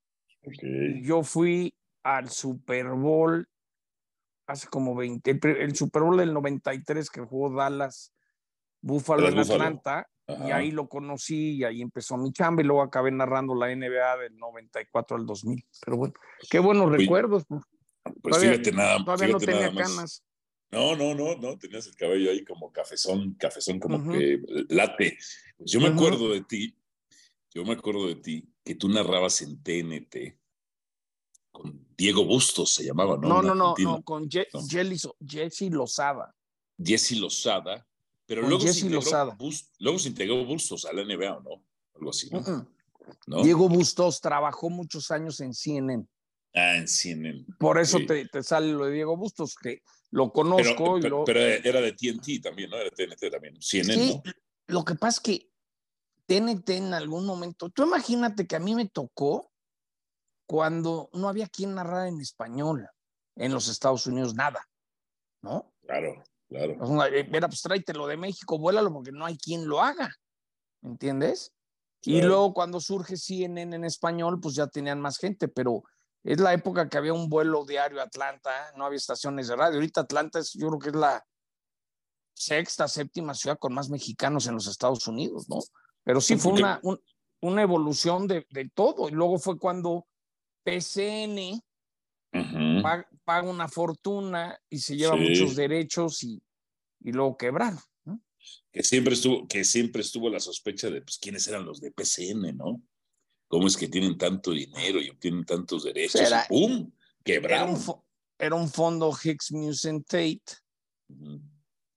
yo 1.04 1.24
fui 1.24 1.74
al 2.04 2.30
Super 2.30 2.88
Bowl 2.90 3.48
hace 4.48 4.68
como 4.68 4.96
20, 4.96 5.32
el, 5.32 5.40
el 5.58 5.76
Super 5.76 6.02
Bowl 6.02 6.18
del 6.18 6.34
93 6.34 7.10
que 7.10 7.22
jugó 7.22 7.56
Dallas 7.56 8.14
Buffalo 8.82 9.28
en. 9.30 9.38
Atlanta 9.38 10.08
y 10.28 10.52
ahí 10.52 10.72
lo 10.72 10.88
conocí 10.88 11.58
y 11.58 11.64
ahí 11.64 11.82
empezó 11.82 12.18
mi 12.18 12.32
chamba 12.32 12.62
y 12.62 12.66
luego 12.66 12.82
acabé 12.82 13.12
narrando 13.12 13.54
la 13.54 13.68
NBA 13.74 14.18
del 14.18 14.38
94 14.38 15.18
al 15.18 15.26
2000. 15.26 15.66
Pero 15.86 15.98
bueno, 15.98 16.14
qué 16.50 16.60
buenos 16.60 16.88
Oye, 16.88 16.98
recuerdos. 17.00 17.46
Pues. 18.04 18.16
Todavía- 18.36 18.52
fíjate 18.52 18.72
nada, 18.72 19.04
Todavía 19.04 19.28
no 19.28 19.40
fíjate 19.40 19.46
tenía 19.58 19.70
nada 19.72 19.72
más. 19.72 19.96
canas. 19.96 20.24
No, 20.72 20.96
no, 20.96 21.14
no, 21.14 21.36
no, 21.36 21.58
tenías 21.58 21.86
el 21.88 21.96
cabello 21.96 22.32
ahí 22.32 22.46
como 22.46 22.72
cafezón, 22.72 23.34
cafezón 23.34 23.80
como 23.80 24.12
que 24.12 24.40
late. 24.70 25.18
Pues 25.58 25.72
yo 25.72 25.82
me 25.82 25.88
acuerdo 25.90 26.30
de 26.30 26.42
ti, 26.44 26.78
yo 27.54 27.66
me 27.66 27.74
acuerdo 27.74 28.08
de 28.08 28.16
ti, 28.16 28.48
que 28.64 28.76
tú 28.76 28.88
narrabas 28.88 29.42
en 29.42 29.62
TNT 29.62 30.38
con 31.52 31.86
Diego 31.98 32.24
Bustos, 32.26 32.74
se 32.74 32.86
llamaba, 32.86 33.18
¿no? 33.18 33.28
No, 33.28 33.42
no, 33.42 33.54
no, 33.54 33.76
no, 33.78 34.02
con 34.04 34.30
Je- 34.30 34.48
No. 34.54 34.62
Jesse 35.28 35.70
Lozada. 35.70 36.34
Jesse 36.82 37.18
Lozada, 37.18 37.86
pero 38.26 38.42
luego 38.44 38.62
se, 38.62 38.70
integró 38.80 38.96
Lozada. 39.02 39.36
Bus- 39.36 39.70
luego 39.80 40.00
se 40.00 40.08
integró 40.08 40.46
Bustos 40.46 40.86
a 40.86 40.94
la 40.94 41.02
NBA, 41.04 41.38
¿o 41.38 41.42
no? 41.42 41.64
Algo 41.96 42.10
así, 42.12 42.30
¿no? 42.30 42.42
¿No? 43.28 43.44
Diego 43.44 43.68
Bustos 43.68 44.22
trabajó 44.22 44.70
muchos 44.70 45.12
años 45.12 45.42
en 45.42 45.54
CNN. 45.54 46.08
Ah, 46.54 46.76
en 46.78 46.88
CNN. 46.88 47.46
Por 47.58 47.80
eso 47.80 48.00
te, 48.08 48.26
te 48.28 48.44
sale 48.44 48.72
lo 48.74 48.86
de 48.86 48.92
Diego 48.94 49.16
Bustos, 49.16 49.56
que 49.56 49.82
lo 50.12 50.26
Pero, 50.26 50.34
conozco 50.34 50.98
y 50.98 51.02
pero- 51.02 51.20
lo... 51.20 51.24
pero 51.24 51.40
era 51.40 51.80
de 51.82 51.94
TNT 51.94 52.42
también, 52.44 52.70
¿no? 52.70 52.78
Era 52.78 52.90
de 52.90 53.08
TNT 53.08 53.32
también. 53.32 53.56
CNN, 53.62 53.94
Sí, 53.94 54.22
¿no? 54.26 54.32
lo 54.68 54.84
que 54.86 54.96
pasa 54.96 55.18
es 55.18 55.20
que 55.22 55.50
TNT 56.26 56.70
en 56.72 56.94
algún 56.94 57.26
momento, 57.26 57.70
tú 57.70 57.84
imagínate 57.84 58.46
que 58.48 58.56
a 58.56 58.60
mí 58.60 58.76
me 58.76 58.88
tocó 58.90 59.52
cuando 60.46 61.10
no 61.14 61.30
había 61.30 61.48
quien 61.48 61.76
narrar 61.76 62.08
en 62.08 62.20
español 62.20 62.88
en 63.36 63.54
los 63.54 63.70
Estados 63.70 64.06
Unidos, 64.08 64.36
nada, 64.36 64.68
¿no? 65.42 65.74
Claro, 65.84 66.22
claro. 66.50 66.86
Sea, 66.86 67.08
eh, 67.08 67.28
Mira, 67.32 67.48
pues 67.48 67.62
tráete 67.62 67.94
lo 67.94 68.08
de 68.08 68.18
México, 68.18 68.58
vuélalo 68.60 68.92
porque 68.92 69.12
no 69.14 69.26
hay 69.26 69.38
quien 69.38 69.68
lo 69.68 69.82
haga. 69.82 70.14
¿entiendes? 70.84 71.54
Y 72.02 72.22
luego 72.24 72.54
cuando 72.56 72.80
surge 72.80 73.16
CNN 73.16 73.76
en 73.76 73.86
español, 73.86 74.40
pues 74.42 74.56
ya 74.56 74.66
tenían 74.68 75.00
más 75.00 75.20
gente, 75.20 75.48
pero 75.48 75.84
es 76.24 76.40
la 76.40 76.54
época 76.54 76.88
que 76.90 76.98
había 76.98 77.14
un 77.14 77.30
vuelo 77.30 77.66
diario 77.66 78.00
a 78.00 78.04
Atlanta, 78.04 78.72
no 78.76 78.86
había 78.86 78.98
estaciones 78.98 79.48
de 79.48 79.56
radio. 79.56 79.76
Ahorita 79.76 80.02
Atlanta 80.02 80.40
es, 80.40 80.54
yo 80.54 80.68
creo 80.68 80.80
que 80.80 80.90
es 80.90 80.96
la 80.96 81.26
sexta, 82.34 82.88
séptima 82.88 83.34
ciudad 83.34 83.58
con 83.60 83.74
más 83.74 83.90
mexicanos 83.90 84.48
en 84.48 84.56
los 84.56 84.68
Estados 84.68 85.08
Unidos, 85.08 85.50
¿no? 85.50 85.60
Pero 86.04 86.22
sí 86.22 86.38
fue 86.38 86.54
una, 86.54 86.80
una 87.42 87.62
evolución 87.62 88.28
de, 88.28 88.46
de, 88.50 88.70
todo. 88.70 89.10
Y 89.10 89.12
luego 89.12 89.38
fue 89.38 89.60
cuando 89.60 90.08
PCN 90.64 91.62
paga, 93.26 93.50
una 93.50 93.68
fortuna 93.68 94.58
y 94.70 94.80
se 94.80 94.96
lleva 94.96 95.16
muchos 95.16 95.56
derechos 95.56 96.24
y, 96.24 96.42
y 97.02 97.12
luego 97.12 97.38
quebraron. 97.38 97.80
Que 98.72 98.84
siempre 98.84 99.14
estuvo, 99.14 99.48
que 99.48 99.64
siempre 99.64 100.02
estuvo 100.02 100.30
la 100.30 100.40
sospecha 100.40 100.90
de 100.90 101.02
pues, 101.02 101.18
quiénes 101.20 101.48
eran 101.48 101.66
los 101.66 101.82
de 101.82 101.92
PCN, 101.92 102.56
¿no? 102.56 102.82
¿Cómo 103.52 103.68
es 103.68 103.76
que 103.76 103.90
tienen 103.90 104.18
tanto 104.18 104.52
dinero 104.52 105.02
y 105.02 105.10
obtienen 105.10 105.44
tantos 105.44 105.84
derechos? 105.84 106.22
Era, 106.22 106.46
y 106.46 106.48
¡Pum! 106.48 106.90
Quebraron. 107.22 107.78
Era 108.40 108.56
un, 108.56 108.70
fondo 108.70 109.12
Hicks 109.12 109.52
Musen 109.52 110.06
Tate. 110.06 110.42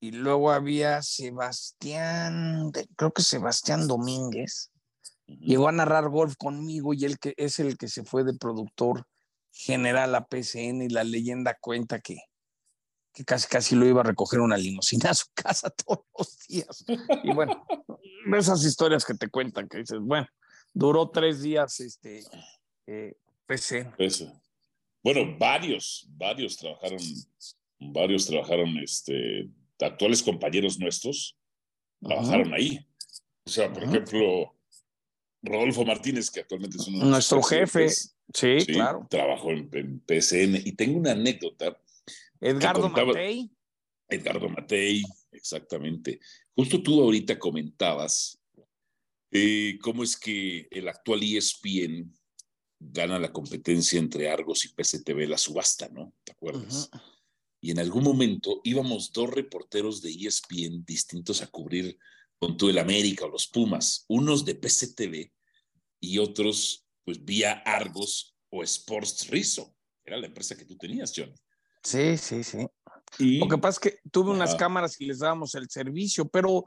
Y 0.01 0.11
luego 0.11 0.51
había 0.51 1.01
Sebastián, 1.03 2.73
creo 2.97 3.13
que 3.13 3.23
Sebastián 3.23 3.87
Domínguez. 3.87 4.73
Llegó 5.29 5.69
a 5.69 5.73
narrar 5.73 6.09
golf 6.09 6.35
conmigo 6.37 6.93
y 6.93 7.05
él 7.05 7.21
que 7.21 7.35
es 7.37 7.61
el 7.61 7.79
que 7.79 7.87
se 7.87 8.03
fue 8.03 8.25
de 8.25 8.35
productor 8.35 9.07
general 9.53 10.17
a 10.17 10.27
PCN 10.27 10.83
y 10.83 10.89
la 10.89 11.05
leyenda 11.05 11.57
cuenta 11.61 12.01
que, 12.01 12.17
que 13.13 13.25
casi 13.25 13.47
casi 13.47 13.77
lo 13.77 13.87
iba 13.87 14.01
a 14.01 14.05
recoger 14.05 14.41
una 14.41 14.57
limusina 14.57 15.11
a 15.11 15.15
su 15.15 15.27
casa 15.33 15.71
todos 15.87 16.05
los 16.19 16.37
días. 16.49 16.85
Y 17.23 17.33
bueno, 17.33 17.65
esas 18.37 18.65
historias 18.65 19.05
que 19.05 19.15
te 19.15 19.29
cuentan, 19.29 19.69
que 19.69 19.79
dices, 19.79 20.01
bueno, 20.01 20.27
duró 20.75 21.09
tres 21.09 21.41
días 21.41 21.81
este 21.81 22.23
eh, 22.87 23.15
PCN. 23.47 23.95
Bueno, 25.03 25.37
varios, 25.39 26.07
varios 26.11 26.57
trabajaron, 26.57 27.01
varios 27.79 28.27
trabajaron, 28.27 28.77
este, 28.79 29.49
actuales 29.81 30.23
compañeros 30.23 30.79
nuestros, 30.79 31.37
trabajaron 32.03 32.53
ahí. 32.53 32.87
O 33.47 33.51
sea, 33.51 33.73
por 33.73 33.85
ejemplo, 33.85 34.55
Rodolfo 35.43 35.85
Martínez, 35.85 36.31
que 36.31 36.41
actualmente 36.41 36.79
es 36.79 36.89
uno 36.89 37.05
Nuestro 37.05 37.43
jefe, 37.43 37.91
sí, 37.91 38.67
claro. 38.67 39.07
Trabajó 39.11 39.51
en, 39.51 40.01
PCN. 40.01 40.63
Y 40.65 40.73
tengo 40.73 40.99
una 40.99 41.13
anécdota. 41.13 41.79
Edgardo 42.41 42.89
Matei. 42.89 43.51
Edgardo 44.09 44.49
Matei, 44.49 45.03
exactamente. 45.33 46.19
Justo 46.55 46.83
tú 46.83 47.03
ahorita 47.03 47.39
comentabas 47.39 48.41
eh, 49.37 49.79
cómo 49.83 50.05
es 50.05 50.17
que 50.17 50.69
el 50.71 50.87
actual 50.87 51.23
ESPN 51.25 52.15
gana 52.79 53.19
la 53.19 53.33
competencia 53.33 53.99
entre 53.99 54.31
Argos 54.31 54.65
y 54.65 54.69
PCTV, 54.69 55.29
la 55.29 55.39
subasta, 55.39 55.89
¿no? 55.89 56.15
¿Te 56.23 56.33
acuerdas? 56.33 56.89
Y 57.61 57.73
en 57.73 57.81
algún 57.81 58.05
momento 58.05 58.61
íbamos 58.63 59.13
dos 59.13 59.31
reporteros 59.31 60.03
de 60.03 60.13
ESPN 60.13 60.85
distintos 60.85 61.43
a 61.43 61.49
cubrir 61.49 61.99
con 62.39 62.57
todo 62.57 62.71
el 62.71 62.79
América 62.79 63.25
o 63.25 63.29
los 63.29 63.49
Pumas, 63.49 64.05
unos 64.07 64.45
de 64.45 64.55
PCTV 64.55 65.33
y 65.99 66.19
otros 66.19 66.87
pues 67.05 67.25
vía 67.25 67.55
Argos 67.65 68.37
o 68.51 68.63
Sports 68.63 69.29
Rizzo. 69.29 69.75
Era 70.05 70.17
la 70.17 70.27
empresa 70.27 70.57
que 70.57 70.65
tú 70.65 70.77
tenías, 70.77 71.13
John. 71.17 71.35
Sí, 71.83 72.17
sí, 72.17 72.45
sí. 72.45 72.67
Lo 73.19 73.49
que 73.49 73.59
pasa 73.59 73.71
es 73.71 73.79
que 73.81 73.99
tuve 74.13 74.31
unas 74.31 74.55
cámaras 74.55 75.01
y 75.01 75.07
les 75.07 75.19
dábamos 75.19 75.55
el 75.57 75.69
servicio, 75.69 76.29
pero 76.29 76.67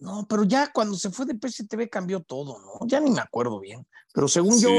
no, 0.00 0.26
pero 0.28 0.44
ya 0.44 0.72
cuando 0.72 0.96
se 0.96 1.10
fue 1.10 1.26
de 1.26 1.34
PCTV 1.34 1.88
cambió 1.90 2.20
todo, 2.20 2.58
¿no? 2.58 2.86
Ya 2.86 3.00
ni 3.00 3.10
me 3.10 3.20
acuerdo 3.20 3.60
bien. 3.60 3.86
Pero 4.14 4.28
según 4.28 4.58
yo, 4.58 4.70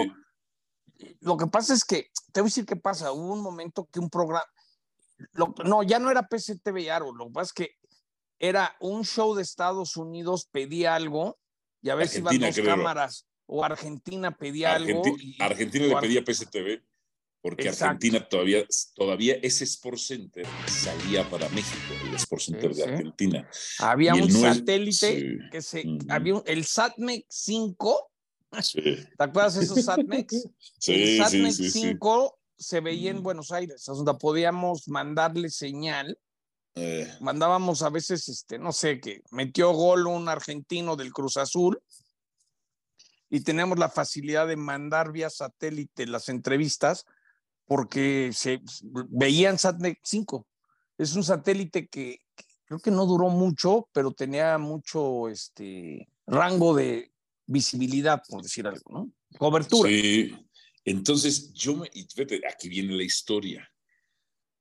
lo 1.22 1.38
que 1.38 1.48
pasa 1.48 1.74
es 1.75 1.86
que, 1.86 2.10
te 2.34 2.42
voy 2.42 2.48
a 2.48 2.50
decir 2.50 2.66
qué 2.66 2.75
pasa, 2.75 3.12
hubo 3.12 3.34
un 3.34 3.42
momento 3.42 3.88
que 3.92 4.00
un 4.00 4.10
programa, 4.10 4.46
no, 5.63 5.84
ya 5.84 6.00
no 6.00 6.10
era 6.10 6.28
PCTV 6.28 6.80
y 6.80 6.90
Argos, 6.90 7.16
lo 7.16 7.28
que 7.28 7.32
pasa 7.34 7.46
es 7.46 7.54
que 7.54 7.75
era 8.40 8.75
un 8.80 9.06
show 9.06 9.36
de 9.36 9.44
Estados 9.44 9.96
Unidos, 9.96 10.50
pedía 10.51 10.96
algo 10.96 11.38
y 11.84 11.92
a 11.92 11.96
ver 11.96 12.08
si 12.08 12.20
iban 12.20 12.40
dos 12.40 12.60
cámaras 12.60 13.28
o 13.46 13.63
Argentina 13.63 14.36
pedía 14.36 14.74
algo. 14.74 15.04
Argentina 15.40 15.86
le 15.86 15.96
pedía 15.98 16.24
PSTV 16.25 16.82
porque 17.41 17.69
Argentina 17.69 18.27
todavía, 18.27 18.65
todavía 18.95 19.36
ese 19.41 19.63
Sports 19.63 20.07
Center 20.07 20.45
salía 20.67 21.27
para 21.29 21.50
México, 21.50 21.93
el 22.07 22.15
Sports 22.15 22.45
Center 22.45 22.74
de 22.74 22.83
Argentina. 22.83 23.50
Había 23.79 24.13
un 24.13 24.31
satélite 24.31 25.39
que 25.51 25.62
se, 25.62 25.83
había 26.10 26.41
el 26.45 26.65
SATMEX 26.65 27.25
5. 27.29 28.12
¿Te 28.74 29.07
acuerdas 29.17 29.55
de 29.55 29.63
esos 29.63 29.83
SATMEX? 29.83 30.48
sí, 30.79 30.93
el 30.93 31.17
SATMEX 31.24 31.71
5 31.74 32.39
se 32.57 32.79
veía 32.79 33.10
en 33.10 33.24
Buenos 33.24 33.51
Aires, 33.51 33.83
donde 33.86 34.13
podíamos 34.15 34.88
mandarle 34.88 35.50
señal 35.50 36.17
eh. 36.75 37.12
Mandábamos 37.19 37.81
a 37.81 37.89
veces, 37.89 38.29
este, 38.29 38.57
no 38.57 38.71
sé, 38.71 39.01
que 39.01 39.24
metió 39.31 39.71
gol 39.74 40.07
un 40.07 40.29
argentino 40.29 40.95
del 40.95 41.12
Cruz 41.12 41.38
Azul 41.38 41.81
y 43.29 43.41
tenemos 43.41 43.77
la 43.77 43.89
facilidad 43.89 44.48
de 44.48 44.55
mandar 44.55 45.12
vía 45.12 45.29
satélite 45.29 46.05
las 46.05 46.29
entrevistas 46.29 47.05
porque 47.72 48.32
se 48.34 48.62
veían 49.12 49.58
Satnet 49.58 49.98
5. 50.04 50.46
Es 50.98 51.16
un 51.16 51.24
satélite 51.24 51.88
que, 51.88 52.20
creo 52.66 52.82
que 52.82 52.92
no 52.92 53.06
duró 53.06 53.30
mucho, 53.30 53.88
pero 53.94 54.12
tenía 54.12 54.58
mucho 54.58 55.30
este, 55.30 56.10
rango 56.28 56.75
de 56.75 57.13
visibilidad, 57.46 58.22
por 58.28 58.44
decir 58.44 58.68
algo, 58.68 58.92
¿no? 58.92 59.13
Cobertura. 59.38 59.90
Sí. 59.90 60.36
Entonces, 60.84 61.54
yo 61.54 61.78
me, 61.78 61.90
aquí 62.46 62.68
viene 62.68 62.94
la 62.94 63.04
historia. 63.04 63.66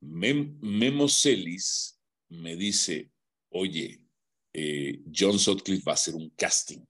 Memo 0.01 1.09
Celis 1.09 1.99
me 2.29 2.55
dice, 2.55 3.11
oye, 3.49 4.05
eh, 4.53 5.03
John 5.13 5.37
Sutcliffe 5.37 5.83
va 5.85 5.95
a 5.95 5.95
hacer 5.95 6.15
un 6.15 6.31
casting. 6.37 6.85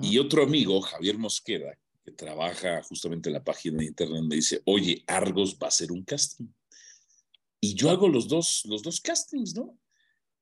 Y 0.00 0.18
otro 0.18 0.44
amigo, 0.44 0.80
Javier 0.82 1.18
Mosqueda, 1.18 1.76
que 2.04 2.12
trabaja 2.12 2.82
justamente 2.82 3.28
en 3.28 3.34
la 3.34 3.44
página 3.44 3.78
de 3.78 3.86
internet, 3.86 4.22
me 4.22 4.36
dice, 4.36 4.60
oye, 4.66 5.02
Argos 5.06 5.56
va 5.60 5.66
a 5.66 5.68
hacer 5.68 5.90
un 5.90 6.04
casting. 6.04 6.46
Y 7.60 7.74
yo 7.74 7.90
hago 7.90 8.08
los 8.08 8.28
dos, 8.28 8.62
los 8.66 8.82
dos 8.82 9.00
castings, 9.00 9.54
¿no? 9.54 9.78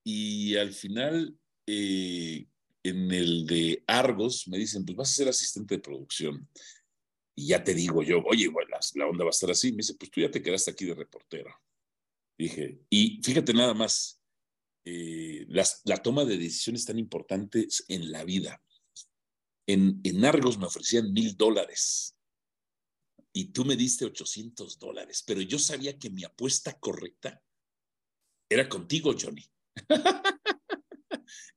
Y 0.03 0.57
al 0.57 0.73
final, 0.73 1.39
eh, 1.67 2.49
en 2.83 3.13
el 3.13 3.47
de 3.47 3.85
Argos, 3.87 4.49
me 4.49 4.59
dicen, 4.59 4.85
pues 4.85 4.97
vas 4.97 5.11
a 5.13 5.15
ser 5.15 5.29
asistente 5.29 5.77
de 5.77 5.81
producción. 5.83 6.49
Y 7.37 7.47
ya 7.47 7.63
te 7.63 7.75
digo 7.75 8.03
yo, 8.03 8.21
oye, 8.25 8.49
bueno, 8.49 8.77
la 8.95 9.07
onda 9.07 9.25
va 9.25 9.31
a 9.31 9.31
estar 9.31 9.51
así. 9.51 9.71
Me 9.71 9.79
dice, 9.79 9.95
pues 9.95 10.11
tú 10.11 10.21
ya 10.21 10.31
te 10.31 10.43
quedaste 10.43 10.73
aquí 10.73 10.85
de 10.85 10.95
reportero. 10.95 11.55
Dije, 12.37 12.81
y 12.91 13.21
fíjate 13.23 13.55
nada 13.55 13.73
más, 13.73 14.21
eh, 14.85 15.47
la 15.85 15.97
toma 15.99 16.25
de 16.25 16.37
decisiones 16.37 16.85
tan 16.85 16.99
importantes 16.99 17.85
en 17.87 18.11
la 18.11 18.25
vida. 18.25 18.61
En, 19.67 20.01
en 20.03 20.25
Argos 20.25 20.59
me 20.59 20.67
ofrecían 20.67 21.13
mil 21.13 21.37
dólares 21.37 22.17
y 23.33 23.47
tú 23.47 23.65
me 23.65 23.77
diste 23.77 24.05
800 24.05 24.79
dólares, 24.79 25.23
pero 25.27 25.41
yo 25.41 25.59
sabía 25.59 25.99
que 25.99 26.11
mi 26.11 26.25
apuesta 26.25 26.79
correcta 26.79 27.43
era 28.49 28.69
contigo, 28.69 29.15
Johnny. 29.19 29.45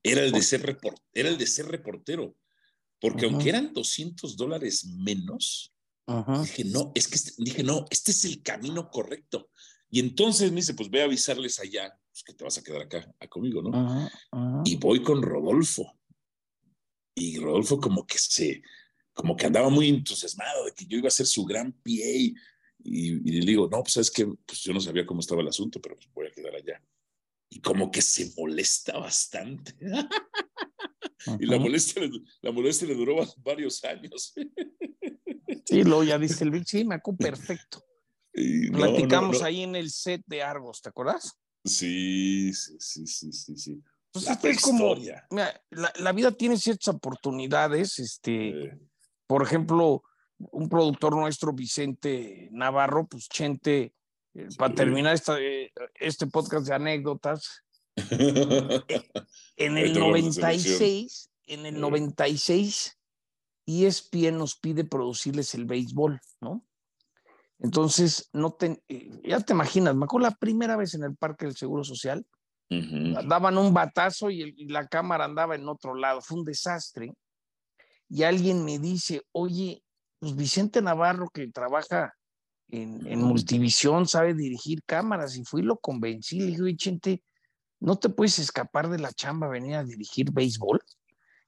era, 0.02 0.22
el 0.22 0.32
de 0.32 0.42
ser 0.42 0.78
era 1.12 1.28
el 1.28 1.36
de 1.36 1.46
ser 1.46 1.66
reportero, 1.66 2.36
porque 2.98 3.26
aunque 3.26 3.50
eran 3.50 3.74
200 3.74 4.36
dólares 4.36 4.86
menos, 4.86 5.74
dije, 6.42 6.64
no, 6.64 6.92
es 6.94 7.08
que 7.08 7.16
este, 7.16 7.32
dije, 7.38 7.62
no, 7.62 7.84
este 7.90 8.12
es 8.12 8.24
el 8.24 8.42
camino 8.42 8.90
correcto. 8.90 9.50
Y 9.90 10.00
entonces 10.00 10.50
me 10.50 10.56
dice, 10.56 10.74
pues 10.74 10.88
ve 10.90 11.02
a 11.02 11.04
avisarles 11.04 11.60
allá, 11.60 11.94
pues 12.10 12.24
que 12.24 12.32
te 12.32 12.44
vas 12.44 12.56
a 12.56 12.62
quedar 12.62 12.82
acá, 12.82 13.14
conmigo, 13.28 13.62
¿no? 13.62 14.08
Y 14.64 14.76
voy 14.76 15.02
con 15.02 15.22
Rodolfo. 15.22 15.95
Y 17.18 17.38
Rodolfo 17.38 17.80
como 17.80 18.06
que 18.06 18.18
se, 18.18 18.62
como 19.14 19.34
que 19.36 19.46
andaba 19.46 19.70
muy 19.70 19.88
entusiasmado 19.88 20.66
de 20.66 20.72
que 20.72 20.84
yo 20.84 20.98
iba 20.98 21.08
a 21.08 21.10
ser 21.10 21.26
su 21.26 21.44
gran 21.44 21.72
PA. 21.72 22.36
Y, 22.84 23.18
le 23.18 23.46
digo, 23.46 23.68
no, 23.72 23.82
pues 23.82 23.94
sabes 23.94 24.10
que 24.10 24.26
pues 24.26 24.60
yo 24.60 24.74
no 24.74 24.80
sabía 24.80 25.06
cómo 25.06 25.20
estaba 25.20 25.40
el 25.40 25.48
asunto, 25.48 25.80
pero 25.80 25.96
pues 25.96 26.08
voy 26.14 26.26
a 26.26 26.30
quedar 26.30 26.54
allá. 26.54 26.80
Y 27.48 27.60
como 27.60 27.90
que 27.90 28.02
se 28.02 28.32
molesta 28.36 28.98
bastante. 28.98 29.74
y 31.40 31.46
la 31.46 31.58
molestia, 31.58 32.02
la 32.42 32.52
molestia 32.52 32.86
le 32.86 32.94
duró 32.94 33.16
varios 33.38 33.82
años. 33.84 34.34
sí, 35.64 35.82
luego 35.84 36.04
ya 36.04 36.18
dice 36.18 36.44
el 36.44 36.66
sí, 36.66 36.84
me 36.84 36.96
acuerdo 36.96 37.18
perfecto. 37.18 37.82
Platicamos 38.72 39.42
ahí 39.42 39.62
en 39.62 39.74
el 39.74 39.90
set 39.90 40.22
de 40.26 40.42
Argos, 40.42 40.82
¿te 40.82 40.90
acuerdas? 40.90 41.32
Sí, 41.64 42.52
sí, 42.52 42.76
sí, 42.78 43.06
sí, 43.06 43.32
sí. 43.32 43.56
sí. 43.56 43.82
Pues 44.16 44.42
la 44.42 44.50
es 44.50 44.62
como, 44.62 44.94
la, 45.70 46.12
vida 46.12 46.32
tiene 46.32 46.56
ciertas 46.56 46.88
oportunidades, 46.88 47.98
este, 47.98 48.78
por 49.26 49.42
ejemplo, 49.42 50.04
un 50.38 50.70
productor 50.70 51.14
nuestro, 51.14 51.52
Vicente 51.52 52.48
Navarro, 52.50 53.06
pues 53.06 53.28
Chente, 53.28 53.92
eh, 54.32 54.48
para 54.56 54.74
terminar 54.74 55.12
esta, 55.12 55.38
eh, 55.38 55.70
este 55.96 56.28
podcast 56.28 56.66
de 56.66 56.74
anécdotas, 56.74 57.62
en 59.56 59.76
el 59.76 59.98
96, 59.98 61.30
en 61.48 61.66
el 61.66 61.78
96, 61.78 62.98
ESPN 63.66 64.38
nos 64.38 64.56
pide 64.56 64.84
producirles 64.84 65.54
el 65.54 65.66
béisbol, 65.66 66.22
¿no? 66.40 66.64
Entonces, 67.58 68.30
no 68.32 68.54
te, 68.54 68.82
eh, 68.88 69.10
ya 69.24 69.40
te 69.40 69.52
imaginas, 69.52 69.94
me 69.94 70.06
acuerdo 70.06 70.30
la 70.30 70.36
primera 70.36 70.74
vez 70.76 70.94
en 70.94 71.04
el 71.04 71.14
Parque 71.14 71.44
del 71.44 71.56
Seguro 71.56 71.84
Social, 71.84 72.26
daban 72.68 73.58
un 73.58 73.72
batazo 73.72 74.30
y, 74.30 74.54
y, 74.56 74.68
la 74.68 74.86
cámara 74.86 75.24
andaba 75.24 75.54
en 75.54 75.68
otro 75.68 75.94
lado, 75.94 76.20
fue 76.20 76.38
un 76.38 76.44
desastre. 76.44 77.12
Y 78.08 78.22
alguien 78.22 78.64
me 78.64 78.78
dice, 78.78 79.22
oye, 79.32 79.82
pues 80.18 80.34
Vicente 80.34 80.82
Navarro 80.82 81.28
que 81.28 81.46
trabaja 81.48 82.14
en, 82.68 83.06
en 83.06 83.22
Multivisión 83.22 84.08
sabe 84.08 84.34
dirigir 84.34 84.82
cámaras 84.84 85.36
y 85.36 85.44
fui 85.44 85.62
y 85.62 85.64
lo 85.64 85.76
convencí, 85.78 86.40
le 86.40 86.46
dije, 86.46 86.62
Vicente, 86.62 87.22
no 87.80 87.96
te 87.96 88.08
puedes 88.08 88.38
escapar 88.38 88.88
de 88.88 88.98
la 88.98 89.12
chamba, 89.12 89.48
venir 89.48 89.76
a 89.76 89.84
dirigir 89.84 90.32
béisbol. 90.32 90.80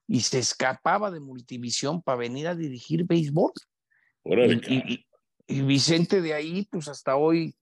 Y 0.06 0.20
se 0.20 0.38
escapaba 0.38 1.10
de 1.10 1.20
Multivisión 1.20 2.02
para 2.02 2.18
venir 2.18 2.48
a 2.48 2.54
dirigir 2.54 3.04
béisbol. 3.04 3.52
y, 4.24 5.06
y, 5.46 5.62
Vicente 5.62 6.20
de 6.20 6.34
ahí, 6.34 6.66
pues 6.70 6.88
hasta 6.88 7.16
hoy, 7.16 7.54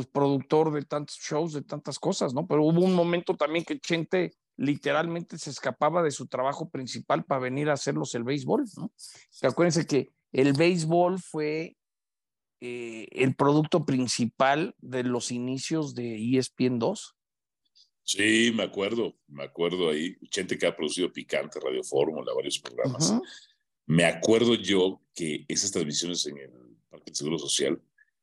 pues 0.00 0.12
productor 0.12 0.72
de 0.72 0.82
tantos 0.82 1.18
shows, 1.18 1.52
de 1.52 1.62
tantas 1.62 1.98
cosas, 1.98 2.32
¿no? 2.32 2.46
Pero 2.46 2.64
hubo 2.64 2.80
un 2.80 2.94
momento 2.94 3.36
también 3.36 3.64
que 3.66 3.78
Chente 3.78 4.32
literalmente 4.56 5.36
se 5.36 5.50
escapaba 5.50 6.02
de 6.02 6.10
su 6.10 6.26
trabajo 6.26 6.70
principal 6.70 7.24
para 7.24 7.40
venir 7.40 7.68
a 7.68 7.74
hacerlos 7.74 8.14
el 8.14 8.24
béisbol, 8.24 8.64
¿no? 8.76 8.92
acuérdense 9.42 9.86
que 9.86 10.12
el 10.32 10.54
béisbol 10.54 11.18
fue 11.18 11.76
eh, 12.60 13.08
el 13.12 13.34
producto 13.34 13.84
principal 13.84 14.74
de 14.78 15.02
los 15.02 15.32
inicios 15.32 15.94
de 15.94 16.16
ESPN 16.16 16.78
2. 16.78 17.16
Sí, 18.02 18.52
me 18.54 18.62
acuerdo, 18.62 19.16
me 19.28 19.44
acuerdo 19.44 19.90
ahí. 19.90 20.16
Gente 20.30 20.56
que 20.56 20.66
ha 20.66 20.76
producido 20.76 21.12
Picante, 21.12 21.60
Radio 21.60 21.82
Fórmula, 21.84 22.32
varios 22.34 22.58
programas. 22.58 23.14
Me 23.86 24.04
acuerdo 24.04 24.54
yo 24.54 25.02
que 25.14 25.44
esas 25.48 25.72
transmisiones 25.72 26.26
en 26.26 26.38
el 26.38 26.50
Parque 26.88 27.06
del 27.06 27.16
Seguro 27.16 27.38
Social 27.38 27.82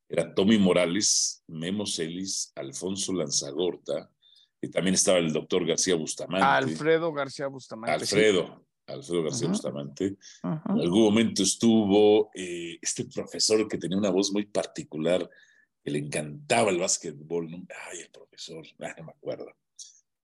era 0.10 0.34
Tommy 0.34 0.58
Morales, 0.58 1.44
Memo 1.48 1.86
Celis, 1.86 2.52
Alfonso 2.56 3.14
Lanzagorta, 3.14 4.10
y 4.62 4.70
también 4.70 4.96
estaba 4.96 5.20
el 5.20 5.32
doctor 5.32 5.66
García 5.66 5.96
Bustamante. 5.96 6.46
Alfredo 6.46 7.14
García 7.14 7.48
Bustamante. 7.48 7.94
Alfredo, 7.94 8.66
Alfredo 8.88 9.24
García 9.24 9.48
Bustamante. 9.50 10.18
En 10.44 10.80
algún 10.80 11.04
momento 11.04 11.44
estuvo 11.44 12.32
eh, 12.34 12.78
este 12.82 13.06
profesor 13.06 13.68
que 13.68 13.78
tenía 13.78 13.98
una 13.98 14.10
voz 14.10 14.32
muy 14.32 14.46
particular, 14.46 15.30
que 15.84 15.92
le 15.92 16.00
encantaba 16.00 16.72
el 16.72 16.80
básquetbol. 16.80 17.50
Ay, 17.92 18.00
el 18.00 18.10
profesor, 18.10 18.66
no 18.78 19.04
me 19.04 19.12
acuerdo. 19.12 19.52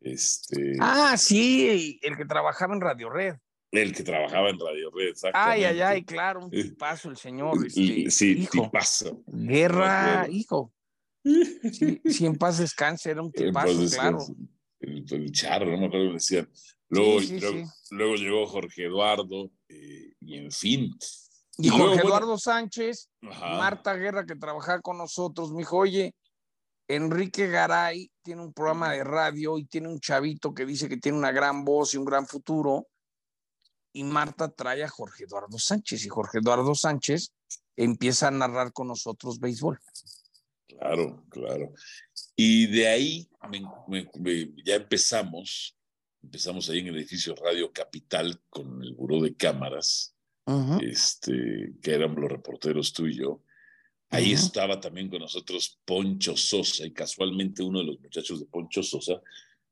Este... 0.01 0.77
Ah, 0.79 1.15
sí, 1.17 1.99
el 2.01 2.17
que 2.17 2.25
trabajaba 2.25 2.73
en 2.73 2.81
Radio 2.81 3.09
Red. 3.09 3.35
El 3.73 3.91
que 3.91 4.03
trabajaba 4.03 4.51
en 4.51 4.59
Radio 4.59 4.91
Red, 4.91 5.15
Ay, 5.33 5.63
ay, 5.63 5.81
ay, 5.81 6.05
claro, 6.05 6.45
un 6.45 6.51
tipazo 6.51 7.09
el 7.09 7.17
señor. 7.17 7.65
Este, 7.65 8.11
sí, 8.11 8.31
hijo. 8.43 8.65
tipazo. 8.65 9.23
Guerra, 9.25 10.27
hijo. 10.29 10.71
Sí, 11.23 12.25
en 12.25 12.35
paz 12.35 12.59
descanse, 12.59 13.09
era 13.09 13.23
un 13.23 13.31
tipazo, 13.31 13.83
claro. 13.95 14.19
El, 14.79 15.05
el, 15.09 15.31
charro, 15.31 15.71
no 15.71 15.77
me 15.77 15.87
acuerdo 15.87 16.05
cómo 16.05 16.13
decían. 16.13 16.47
Luego, 16.89 17.19
luego, 17.89 18.15
llegó 18.15 18.45
Jorge 18.45 18.85
Eduardo, 18.85 19.49
eh, 19.67 20.13
y 20.19 20.37
en 20.37 20.51
fin. 20.51 20.95
Y, 21.57 21.69
Jorge 21.69 22.01
Eduardo 22.01 22.37
Sánchez, 22.37 23.09
Marta 23.21 23.95
Guerra, 23.95 24.23
que 24.23 24.35
trabajaba 24.35 24.81
con 24.81 24.99
nosotros, 24.99 25.51
me 25.51 25.59
dijo, 25.59 25.77
oye, 25.77 26.13
Enrique 26.87 27.47
Garay 27.47 28.11
tiene 28.21 28.43
un 28.43 28.53
programa 28.53 28.91
de 28.91 29.03
radio 29.03 29.57
y 29.57 29.65
tiene 29.65 29.87
un 29.87 29.99
chavito 29.99 30.53
que 30.53 30.67
dice 30.67 30.87
que 30.87 30.97
tiene 30.97 31.17
una 31.17 31.31
gran 31.31 31.65
voz 31.65 31.95
y 31.95 31.97
un 31.97 32.05
gran 32.05 32.27
futuro. 32.27 32.87
Y 33.93 34.03
Marta 34.03 34.49
trae 34.49 34.83
a 34.83 34.89
Jorge 34.89 35.25
Eduardo 35.25 35.57
Sánchez 35.57 36.05
y 36.05 36.09
Jorge 36.09 36.39
Eduardo 36.39 36.73
Sánchez 36.75 37.31
empieza 37.75 38.27
a 38.27 38.31
narrar 38.31 38.73
con 38.73 38.87
nosotros 38.87 39.39
béisbol. 39.39 39.79
Claro, 40.67 41.23
claro. 41.29 41.73
Y 42.35 42.67
de 42.67 42.87
ahí 42.87 43.29
ya 44.65 44.75
empezamos, 44.75 45.77
empezamos 46.21 46.69
ahí 46.69 46.79
en 46.79 46.87
el 46.87 46.97
edificio 46.97 47.35
Radio 47.35 47.71
Capital 47.71 48.41
con 48.49 48.81
el 48.81 48.93
buró 48.95 49.21
de 49.21 49.35
cámaras, 49.35 50.15
este, 50.81 51.73
que 51.81 51.93
éramos 51.93 52.19
los 52.19 52.31
reporteros 52.31 52.93
tú 52.93 53.05
y 53.05 53.17
yo. 53.17 53.41
Ahí 54.09 54.31
estaba 54.31 54.79
también 54.79 55.09
con 55.09 55.19
nosotros 55.19 55.79
Poncho 55.85 56.37
Sosa, 56.37 56.85
y 56.85 56.91
casualmente 56.91 57.63
uno 57.63 57.79
de 57.79 57.85
los 57.85 57.99
muchachos 57.99 58.39
de 58.39 58.45
Poncho 58.45 58.83
Sosa, 58.83 59.21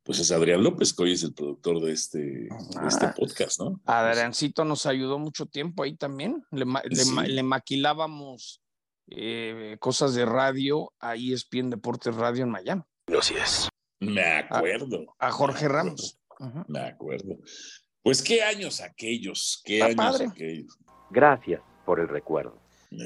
pues 0.03 0.19
es 0.19 0.31
Adrián 0.31 0.63
López, 0.63 0.93
que 0.93 1.03
hoy 1.03 1.13
es 1.13 1.23
el 1.23 1.33
productor 1.33 1.81
de 1.81 1.91
este, 1.91 2.19
de 2.19 2.87
este 2.87 3.05
ah. 3.05 3.13
podcast, 3.15 3.59
¿no? 3.59 3.81
Adriancito 3.85 4.65
nos 4.65 4.85
ayudó 4.85 5.19
mucho 5.19 5.45
tiempo 5.45 5.83
ahí 5.83 5.95
también. 5.95 6.43
Le, 6.51 6.65
le 7.27 7.43
maquilábamos 7.43 8.61
eh, 9.07 9.77
cosas 9.79 10.13
de 10.15 10.25
radio 10.25 10.93
a 10.99 11.15
ESPN 11.15 11.69
Deportes 11.69 12.15
Radio 12.15 12.43
en 12.43 12.49
Miami. 12.49 12.83
Así 13.17 13.35
es. 13.35 13.69
Me 13.99 14.23
acuerdo. 14.23 15.15
A, 15.19 15.31
Jorge 15.31 15.67
Ramos. 15.67 16.17
Me 16.67 16.79
acuerdo. 16.79 17.37
Pues 18.01 18.23
qué 18.23 18.41
años 18.41 18.81
aquellos, 18.81 19.61
qué 19.63 19.83
años 19.83 20.21
aquellos. 20.21 20.77
Gracias 21.11 21.61
por 21.85 21.99
el 21.99 22.07
recuerdo. 22.07 22.59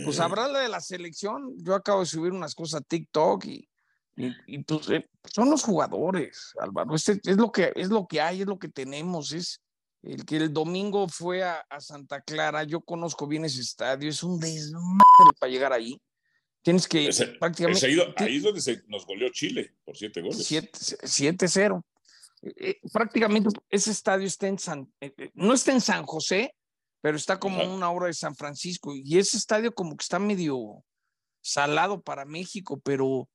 Pues 0.03 0.19
habrá 0.19 0.47
de 0.47 0.69
la 0.69 0.79
selección. 0.79 1.53
Yo 1.57 1.75
acabo 1.75 1.99
de 1.99 2.05
subir 2.05 2.31
unas 2.31 2.55
cosas 2.55 2.81
a 2.81 2.83
TikTok 2.83 3.45
y, 3.45 3.67
y, 4.17 4.63
pues 4.63 4.89
eh, 4.89 5.09
son 5.33 5.49
los 5.49 5.63
jugadores, 5.63 6.53
Álvaro. 6.59 6.95
Este 6.95 7.19
es 7.23 7.37
lo 7.37 7.51
que 7.51 7.73
es 7.75 7.89
lo 7.89 8.07
que 8.07 8.21
hay, 8.21 8.41
es 8.41 8.47
lo 8.47 8.57
que 8.57 8.69
tenemos, 8.69 9.33
es 9.33 9.61
el 10.05 10.25
que 10.25 10.37
el 10.37 10.53
domingo 10.53 11.07
fue 11.09 11.43
a, 11.43 11.65
Santa 11.79 12.21
Clara, 12.21 12.63
yo 12.63 12.81
conozco 12.81 13.27
bien 13.27 13.45
ese 13.45 13.61
estadio, 13.61 14.09
es 14.09 14.23
un 14.23 14.39
desmadre 14.39 15.31
para 15.39 15.51
llegar 15.51 15.73
ahí. 15.73 15.99
Tienes 16.61 16.87
que 16.87 17.09
prácticamente. 17.39 17.85
ahí, 18.17 18.37
es 18.37 18.43
donde 18.43 18.61
se 18.61 18.81
nos 18.87 19.05
goleó 19.05 19.29
Chile 19.29 19.73
por 19.83 19.95
siete 19.97 20.21
goles. 20.21 20.49
7-0. 20.49 21.83
Eh, 22.41 22.53
eh, 22.57 22.79
prácticamente 22.91 23.49
ese 23.69 23.91
estadio 23.91 24.27
está 24.27 24.47
en 24.47 24.59
San, 24.59 24.91
eh, 24.99 25.31
no 25.33 25.53
está 25.53 25.71
en 25.71 25.81
San 25.81 26.05
José, 26.05 26.55
pero 27.01 27.17
está 27.17 27.39
como 27.39 27.63
una 27.63 27.89
hora 27.91 28.07
de 28.07 28.13
San 28.13 28.35
Francisco. 28.35 28.93
Y 28.95 29.17
ese 29.17 29.37
estadio 29.37 29.73
como 29.73 29.95
que 29.95 30.03
está 30.03 30.19
medio 30.19 30.83
salado 31.41 32.01
para 32.01 32.25
México, 32.25 32.79
pero 32.83 33.29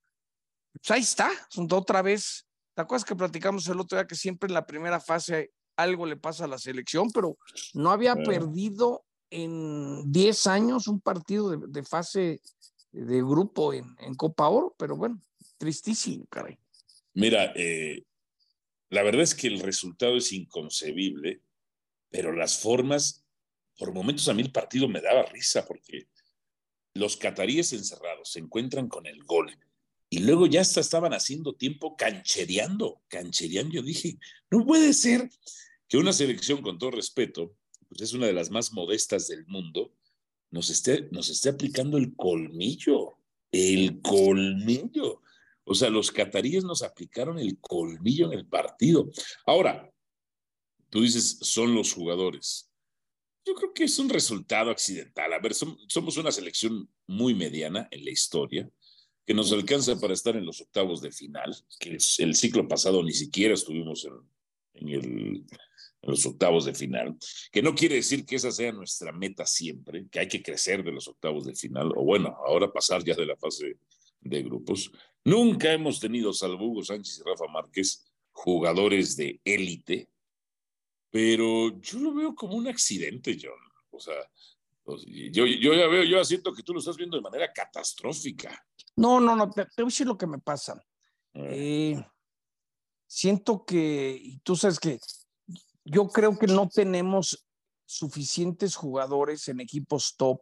pues 0.72 0.90
ahí 0.90 1.02
está, 1.02 1.30
otra 1.70 2.02
vez. 2.02 2.46
¿Te 2.74 2.82
acuerdas 2.82 3.04
que 3.04 3.16
platicamos 3.16 3.66
el 3.68 3.80
otro 3.80 3.98
día 3.98 4.06
que 4.06 4.14
siempre 4.14 4.46
en 4.46 4.54
la 4.54 4.66
primera 4.66 5.00
fase 5.00 5.52
algo 5.76 6.06
le 6.06 6.16
pasa 6.16 6.44
a 6.44 6.48
la 6.48 6.58
selección, 6.58 7.10
pero 7.10 7.38
no 7.74 7.90
había 7.90 8.14
perdido 8.16 9.04
en 9.30 10.10
10 10.10 10.46
años 10.46 10.88
un 10.88 11.00
partido 11.00 11.56
de, 11.56 11.82
fase 11.82 12.40
de 12.92 13.22
grupo 13.22 13.72
en, 13.72 14.14
Copa 14.16 14.48
Oro, 14.48 14.74
pero 14.78 14.96
bueno, 14.96 15.20
tristísimo, 15.58 16.26
caray. 16.26 16.58
Mira, 17.14 17.52
eh, 17.56 18.04
la 18.90 19.02
verdad 19.02 19.22
es 19.22 19.34
que 19.34 19.46
el 19.46 19.60
resultado 19.60 20.16
es 20.16 20.32
inconcebible, 20.32 21.40
pero 22.10 22.32
las 22.32 22.58
formas, 22.58 23.24
por 23.78 23.92
momentos 23.94 24.28
a 24.28 24.34
mí 24.34 24.42
el 24.42 24.52
partido 24.52 24.88
me 24.88 25.00
daba 25.00 25.22
risa 25.24 25.66
porque 25.66 26.08
los 26.94 27.16
cataríes 27.16 27.72
encerrados 27.72 28.32
se 28.32 28.40
encuentran 28.40 28.88
con 28.88 29.06
el 29.06 29.22
gol 29.24 29.56
y 30.12 30.18
luego 30.18 30.46
ya 30.46 30.60
hasta 30.60 30.80
estaban 30.80 31.14
haciendo 31.14 31.54
tiempo 31.54 31.96
canchereando, 31.96 33.00
canchereando. 33.06 33.74
Yo 33.74 33.82
dije, 33.82 34.18
no 34.50 34.66
puede 34.66 34.92
ser 34.92 35.30
que 35.88 35.98
una 35.98 36.12
selección, 36.12 36.62
con 36.62 36.78
todo 36.78 36.90
respeto, 36.90 37.56
pues 37.88 38.02
es 38.02 38.12
una 38.12 38.26
de 38.26 38.32
las 38.32 38.50
más 38.50 38.72
modestas 38.72 39.28
del 39.28 39.46
mundo, 39.46 39.94
nos 40.50 40.68
esté, 40.68 41.08
nos 41.12 41.28
esté 41.28 41.50
aplicando 41.50 41.96
el 41.96 42.16
colmillo, 42.16 43.18
el 43.52 44.00
colmillo. 44.02 45.22
O 45.62 45.74
sea, 45.74 45.90
los 45.90 46.10
cataríes 46.10 46.64
nos 46.64 46.82
aplicaron 46.82 47.38
el 47.38 47.58
colmillo 47.60 48.26
en 48.26 48.38
el 48.38 48.46
partido. 48.46 49.08
Ahora, 49.46 49.92
tú 50.88 51.02
dices, 51.02 51.38
son 51.40 51.72
los 51.72 51.92
jugadores. 51.92 52.68
Yo 53.44 53.54
creo 53.54 53.72
que 53.72 53.84
es 53.84 53.96
un 54.00 54.08
resultado 54.08 54.72
accidental. 54.72 55.32
A 55.32 55.38
ver, 55.38 55.54
somos 55.54 56.16
una 56.16 56.32
selección 56.32 56.90
muy 57.06 57.32
mediana 57.34 57.86
en 57.92 58.04
la 58.04 58.10
historia, 58.10 58.68
que 59.30 59.34
nos 59.34 59.52
alcanza 59.52 59.96
para 60.00 60.12
estar 60.12 60.34
en 60.34 60.44
los 60.44 60.60
octavos 60.60 61.00
de 61.00 61.12
final, 61.12 61.54
que 61.78 61.90
el 61.90 62.34
ciclo 62.34 62.66
pasado 62.66 63.00
ni 63.00 63.12
siquiera 63.12 63.54
estuvimos 63.54 64.04
en 64.74 64.88
el, 64.88 65.04
en 65.04 65.46
los 66.02 66.26
octavos 66.26 66.64
de 66.64 66.74
final, 66.74 67.16
que 67.52 67.62
no 67.62 67.72
quiere 67.72 67.94
decir 67.94 68.26
que 68.26 68.34
esa 68.34 68.50
sea 68.50 68.72
nuestra 68.72 69.12
meta 69.12 69.46
siempre, 69.46 70.08
que 70.10 70.18
hay 70.18 70.26
que 70.26 70.42
crecer 70.42 70.82
de 70.82 70.90
los 70.90 71.06
octavos 71.06 71.44
de 71.44 71.54
final, 71.54 71.92
o 71.94 72.02
bueno, 72.02 72.36
ahora 72.44 72.72
pasar 72.72 73.04
ya 73.04 73.14
de 73.14 73.24
la 73.24 73.36
fase 73.36 73.76
de 74.20 74.42
grupos. 74.42 74.90
Nunca 75.24 75.72
hemos 75.72 76.00
tenido, 76.00 76.32
salvo 76.32 76.66
Hugo 76.66 76.82
Sánchez 76.82 77.20
y 77.20 77.30
Rafa 77.30 77.46
Márquez, 77.52 78.10
jugadores 78.32 79.14
de 79.14 79.40
élite, 79.44 80.08
pero 81.08 81.80
yo 81.80 82.00
lo 82.00 82.14
veo 82.14 82.34
como 82.34 82.56
un 82.56 82.66
accidente, 82.66 83.38
John. 83.40 83.60
O 83.92 84.00
sea, 84.00 84.28
yo, 84.98 85.46
yo 85.46 85.74
ya 85.74 85.86
veo, 85.86 86.04
yo 86.04 86.24
siento 86.24 86.52
que 86.52 86.62
tú 86.62 86.72
lo 86.72 86.80
estás 86.80 86.96
viendo 86.96 87.16
de 87.16 87.22
manera 87.22 87.52
catastrófica. 87.52 88.64
No, 88.96 89.20
no, 89.20 89.36
no, 89.36 89.50
te, 89.50 89.62
voy 89.76 89.84
a 89.84 89.84
decir 89.84 90.06
lo 90.06 90.18
que 90.18 90.26
me 90.26 90.38
pasa. 90.38 90.82
Eh, 91.34 92.02
siento 93.06 93.64
que, 93.64 94.18
y 94.20 94.38
tú 94.40 94.56
sabes 94.56 94.78
que 94.78 94.98
yo 95.84 96.08
creo 96.08 96.38
que 96.38 96.46
no 96.46 96.68
tenemos 96.68 97.46
suficientes 97.84 98.76
jugadores 98.76 99.48
en 99.48 99.60
equipos 99.60 100.14
top 100.16 100.40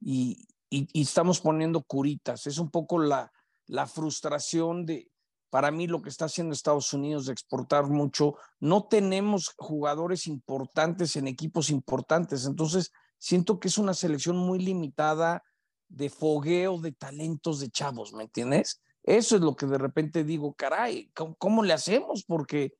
y, 0.00 0.46
y, 0.70 1.02
estamos 1.02 1.40
poniendo 1.40 1.82
curitas. 1.82 2.46
Es 2.46 2.58
un 2.58 2.70
poco 2.70 2.98
la, 2.98 3.30
la 3.66 3.86
frustración 3.86 4.86
de, 4.86 5.10
para 5.50 5.70
mí, 5.72 5.86
lo 5.88 6.00
que 6.00 6.08
está 6.08 6.26
haciendo 6.26 6.54
Estados 6.54 6.92
Unidos 6.92 7.26
de 7.26 7.32
exportar 7.32 7.88
mucho. 7.88 8.36
No 8.60 8.84
tenemos 8.84 9.52
jugadores 9.58 10.26
importantes 10.26 11.16
en 11.16 11.26
equipos 11.26 11.70
importantes. 11.70 12.46
Entonces, 12.46 12.92
siento 13.20 13.60
que 13.60 13.68
es 13.68 13.78
una 13.78 13.94
selección 13.94 14.36
muy 14.36 14.58
limitada 14.58 15.44
de 15.88 16.08
fogueo 16.08 16.80
de 16.80 16.92
talentos 16.92 17.60
de 17.60 17.70
chavos, 17.70 18.12
¿me 18.12 18.24
entiendes? 18.24 18.80
Eso 19.02 19.36
es 19.36 19.42
lo 19.42 19.54
que 19.54 19.66
de 19.66 19.78
repente 19.78 20.24
digo, 20.24 20.54
caray, 20.54 21.10
¿cómo, 21.38 21.62
le 21.62 21.72
hacemos? 21.72 22.24
Porque 22.24 22.74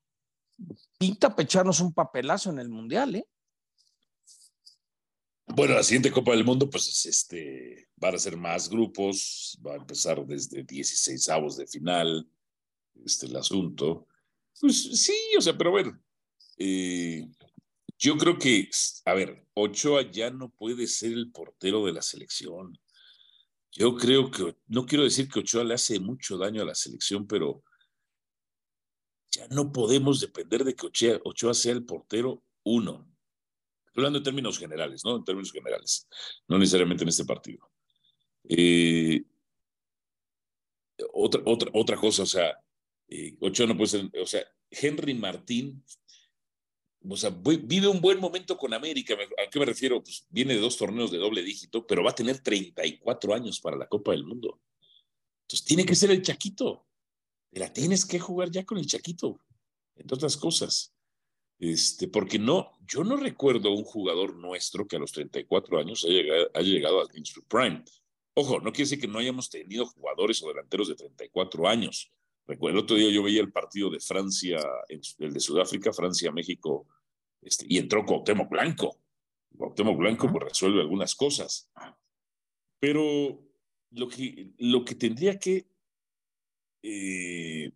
pinta 0.98 1.34
pecharnos 1.34 1.80
un 1.80 1.92
papelazo 1.92 2.50
en 2.50 2.58
el 2.58 2.68
Mundial, 2.68 3.16
¿eh? 3.16 3.26
Bueno, 5.46 5.74
la 5.74 5.82
siguiente 5.82 6.12
Copa 6.12 6.30
del 6.30 6.44
Mundo, 6.44 6.70
pues 6.70 7.04
este, 7.06 7.88
van 7.96 8.14
a 8.14 8.18
ser 8.18 8.36
más 8.36 8.68
grupos, 8.68 9.58
va 9.66 9.72
a 9.72 9.78
empezar 9.78 10.24
desde 10.24 10.62
16 10.62 11.28
avos 11.28 11.56
de 11.56 11.66
final, 11.66 12.28
este, 13.04 13.26
el 13.26 13.36
asunto. 13.36 14.06
Pues 14.60 15.02
sí, 15.02 15.18
o 15.36 15.40
sea, 15.40 15.58
pero 15.58 15.72
eh, 16.56 17.28
yo 18.00 18.16
creo 18.16 18.38
que, 18.38 18.70
a 19.04 19.12
ver, 19.12 19.46
Ochoa 19.52 20.10
ya 20.10 20.30
no 20.30 20.50
puede 20.50 20.86
ser 20.86 21.12
el 21.12 21.30
portero 21.30 21.84
de 21.84 21.92
la 21.92 22.00
selección. 22.00 22.78
Yo 23.70 23.94
creo 23.94 24.30
que, 24.30 24.56
no 24.68 24.86
quiero 24.86 25.04
decir 25.04 25.28
que 25.28 25.40
Ochoa 25.40 25.64
le 25.64 25.74
hace 25.74 26.00
mucho 26.00 26.38
daño 26.38 26.62
a 26.62 26.64
la 26.64 26.74
selección, 26.74 27.26
pero 27.26 27.62
ya 29.30 29.46
no 29.48 29.70
podemos 29.70 30.18
depender 30.18 30.64
de 30.64 30.74
que 30.74 30.86
Ochoa, 31.24 31.52
sea 31.52 31.72
el 31.72 31.84
portero 31.84 32.42
uno. 32.64 33.06
Hablando 33.94 34.18
en 34.18 34.24
términos 34.24 34.58
generales, 34.58 35.02
¿no? 35.04 35.16
En 35.16 35.24
términos 35.24 35.52
generales, 35.52 36.08
no 36.48 36.58
necesariamente 36.58 37.04
en 37.04 37.10
este 37.10 37.26
partido. 37.26 37.70
Eh, 38.48 39.22
otra, 41.12 41.42
otra, 41.44 41.70
otra 41.74 41.96
cosa, 41.98 42.22
o 42.22 42.26
sea, 42.26 42.58
eh, 43.08 43.36
Ochoa 43.40 43.66
no 43.66 43.76
puede 43.76 43.88
ser, 43.88 44.10
o 44.18 44.26
sea, 44.26 44.42
Henry 44.70 45.12
Martín 45.12 45.84
vive 47.02 47.88
un 47.88 48.00
buen 48.00 48.20
momento 48.20 48.56
con 48.56 48.74
América. 48.74 49.14
¿A 49.14 49.50
qué 49.50 49.58
me 49.58 49.64
refiero? 49.64 50.02
Pues 50.02 50.26
viene 50.28 50.54
de 50.54 50.60
dos 50.60 50.76
torneos 50.76 51.10
de 51.10 51.18
doble 51.18 51.42
dígito, 51.42 51.86
pero 51.86 52.04
va 52.04 52.10
a 52.10 52.14
tener 52.14 52.40
34 52.40 53.34
años 53.34 53.60
para 53.60 53.76
la 53.76 53.88
Copa 53.88 54.12
del 54.12 54.24
Mundo. 54.24 54.60
Entonces 55.42 55.64
tiene 55.64 55.84
que 55.84 55.94
ser 55.94 56.10
el 56.10 56.22
Chaquito. 56.22 56.86
La 57.52 57.72
tienes 57.72 58.04
que 58.06 58.20
jugar 58.20 58.50
ya 58.50 58.64
con 58.64 58.78
el 58.78 58.86
Chaquito, 58.86 59.40
entre 59.96 60.14
otras 60.14 60.36
cosas. 60.36 60.94
Este, 61.58 62.08
porque 62.08 62.38
no, 62.38 62.72
yo 62.86 63.04
no 63.04 63.16
recuerdo 63.16 63.72
un 63.72 63.84
jugador 63.84 64.34
nuestro 64.36 64.86
que 64.86 64.96
a 64.96 64.98
los 64.98 65.12
34 65.12 65.78
años 65.78 66.04
haya 66.04 66.22
llegado, 66.22 66.50
haya 66.54 66.68
llegado 66.68 67.00
al 67.00 67.26
su 67.26 67.44
prime. 67.44 67.84
Ojo, 68.34 68.60
no 68.60 68.72
quiere 68.72 68.84
decir 68.84 69.00
que 69.00 69.08
no 69.08 69.18
hayamos 69.18 69.50
tenido 69.50 69.84
jugadores 69.86 70.42
o 70.42 70.48
delanteros 70.48 70.88
de 70.88 70.94
34 70.94 71.68
años. 71.68 72.10
Recuerdo, 72.46 72.78
el 72.78 72.84
otro 72.84 72.96
día 72.96 73.10
yo 73.10 73.22
veía 73.22 73.40
el 73.40 73.52
partido 73.52 73.90
de 73.90 74.00
Francia, 74.00 74.58
el 74.88 75.32
de 75.32 75.40
Sudáfrica, 75.40 75.92
Francia-México, 75.92 76.88
este, 77.42 77.66
y 77.68 77.78
entró 77.78 78.04
Cuauhtémoc 78.04 78.50
Blanco. 78.50 79.00
Cuauhtémoc 79.56 79.98
Blanco 79.98 80.30
pues, 80.30 80.44
resuelve 80.44 80.80
algunas 80.80 81.14
cosas. 81.14 81.70
Pero 82.78 83.40
lo 83.90 84.08
que, 84.08 84.52
lo 84.58 84.84
que 84.84 84.94
tendría 84.94 85.38
que 85.38 85.66
eh, 86.82 87.72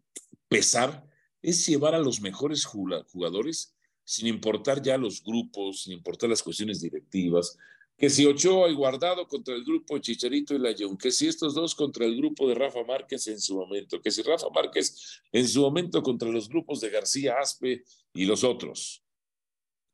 pesar 0.49 1.07
es 1.43 1.67
llevar 1.67 1.95
a 1.95 1.99
los 1.99 2.21
mejores 2.21 2.65
jugadores 2.65 3.75
sin 4.05 4.29
importar 4.29 4.83
ya 4.83 4.99
los 4.99 5.23
grupos, 5.23 5.83
sin 5.83 5.95
importar 5.95 6.31
las 6.31 6.43
cuestiones 6.43 6.81
directivas, 6.81 7.59
que 7.97 8.11
si 8.11 8.27
Ochoa 8.27 8.69
y 8.69 8.75
Guardado 8.75 9.27
contra 9.29 9.55
el 9.55 9.65
grupo 9.65 9.99
Chicharito 9.99 10.55
y 10.55 10.59
Layón, 10.59 10.97
que 10.97 11.11
si 11.11 11.29
estos 11.29 11.55
dos 11.55 11.75
contra 11.75 12.05
el 12.05 12.17
grupo 12.17 12.49
de 12.49 12.55
Rafa 12.55 12.83
Márquez 12.85 13.27
en 13.29 13.41
su 13.41 13.57
momento, 13.57 14.01
que 14.01 14.11
si 14.11 14.23
Rafa 14.23 14.49
Márquez 14.53 15.23
en 15.31 15.49
su 15.49 15.61
momento 15.61 16.03
contra 16.03 16.29
los 16.29 16.49
grupos 16.49 16.81
de 16.81 16.91
García 16.91 17.37
Aspe 17.41 17.85
y 18.13 18.25
los 18.25 18.43
otros. 18.43 19.05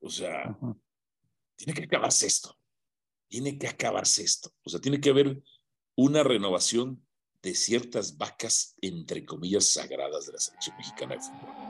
O 0.00 0.08
sea, 0.08 0.58
tiene 1.56 1.74
que 1.74 1.84
acabarse 1.84 2.26
esto. 2.26 2.56
Tiene 3.28 3.58
que 3.58 3.68
acabarse 3.68 4.22
esto. 4.22 4.50
O 4.64 4.70
sea, 4.70 4.80
tiene 4.80 5.00
que 5.00 5.10
haber 5.10 5.42
una 5.94 6.22
renovación 6.22 7.06
de 7.42 7.54
ciertas 7.54 8.16
vacas, 8.16 8.74
entre 8.80 9.24
comillas, 9.24 9.66
sagradas 9.66 10.26
de 10.26 10.32
la 10.32 10.40
selección 10.40 10.76
mexicana 10.76 11.14
de 11.16 11.20
fútbol 11.20 11.69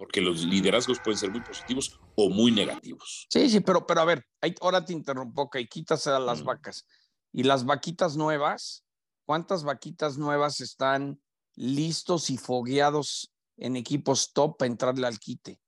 porque 0.00 0.22
los 0.22 0.46
liderazgos 0.46 0.98
pueden 1.04 1.18
ser 1.18 1.30
muy 1.30 1.42
positivos 1.42 2.00
o 2.14 2.30
muy 2.30 2.50
negativos. 2.50 3.26
Sí, 3.28 3.50
sí, 3.50 3.60
pero, 3.60 3.86
pero 3.86 4.00
a 4.00 4.06
ver, 4.06 4.24
ahora 4.62 4.82
te 4.82 4.94
interrumpo, 4.94 5.50
que 5.50 5.68
quitas 5.68 6.06
a 6.06 6.18
las 6.18 6.42
vacas. 6.42 6.86
Y 7.34 7.42
las 7.42 7.66
vaquitas 7.66 8.16
nuevas, 8.16 8.82
¿cuántas 9.26 9.62
vaquitas 9.62 10.16
nuevas 10.16 10.62
están 10.62 11.20
listos 11.54 12.30
y 12.30 12.38
fogueados 12.38 13.30
en 13.58 13.76
equipos 13.76 14.32
top 14.32 14.56
para 14.56 14.70
entrarle 14.70 15.06
al 15.06 15.18
quite? 15.18 15.60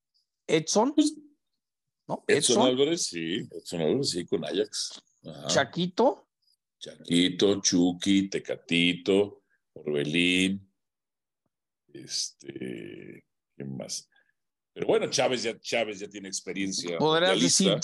Edson, 0.47 0.95
pues, 0.95 1.15
¿no? 2.09 2.25
Edson, 2.27 2.69
Álvarez, 2.69 3.03
sí, 3.03 3.47
Edson 3.51 3.83
Álvarez, 3.83 4.13
sí, 4.13 4.25
con 4.25 4.47
Ajax. 4.47 5.03
Chaquito. 5.49 6.27
Chaquito, 6.79 7.61
Chucky, 7.61 8.31
Tecatito, 8.31 9.43
Orbelín, 9.75 10.73
este, 11.93 13.27
¿quién 13.55 13.77
más? 13.77 14.09
Pero 14.73 14.87
bueno, 14.87 15.09
Chávez 15.09 15.43
ya, 15.43 15.59
Chávez 15.59 16.01
ya 16.01 16.09
tiene 16.09 16.29
experiencia. 16.29 16.99
Podrías 16.99 17.41
decir, 17.41 17.79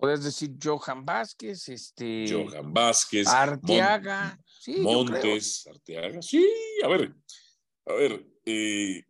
decir 0.00 0.56
Johan 0.62 1.04
Vázquez, 1.04 1.68
este. 1.68 2.26
Johan 2.30 2.72
Vázquez. 2.72 3.26
Arteaga. 3.28 4.38
Montes, 4.78 5.66
Arteaga. 5.68 6.20
Sí, 6.22 6.44
a 6.82 6.88
ver, 6.88 7.14
a 7.86 7.92
ver, 7.92 8.26
eh, 8.44 9.04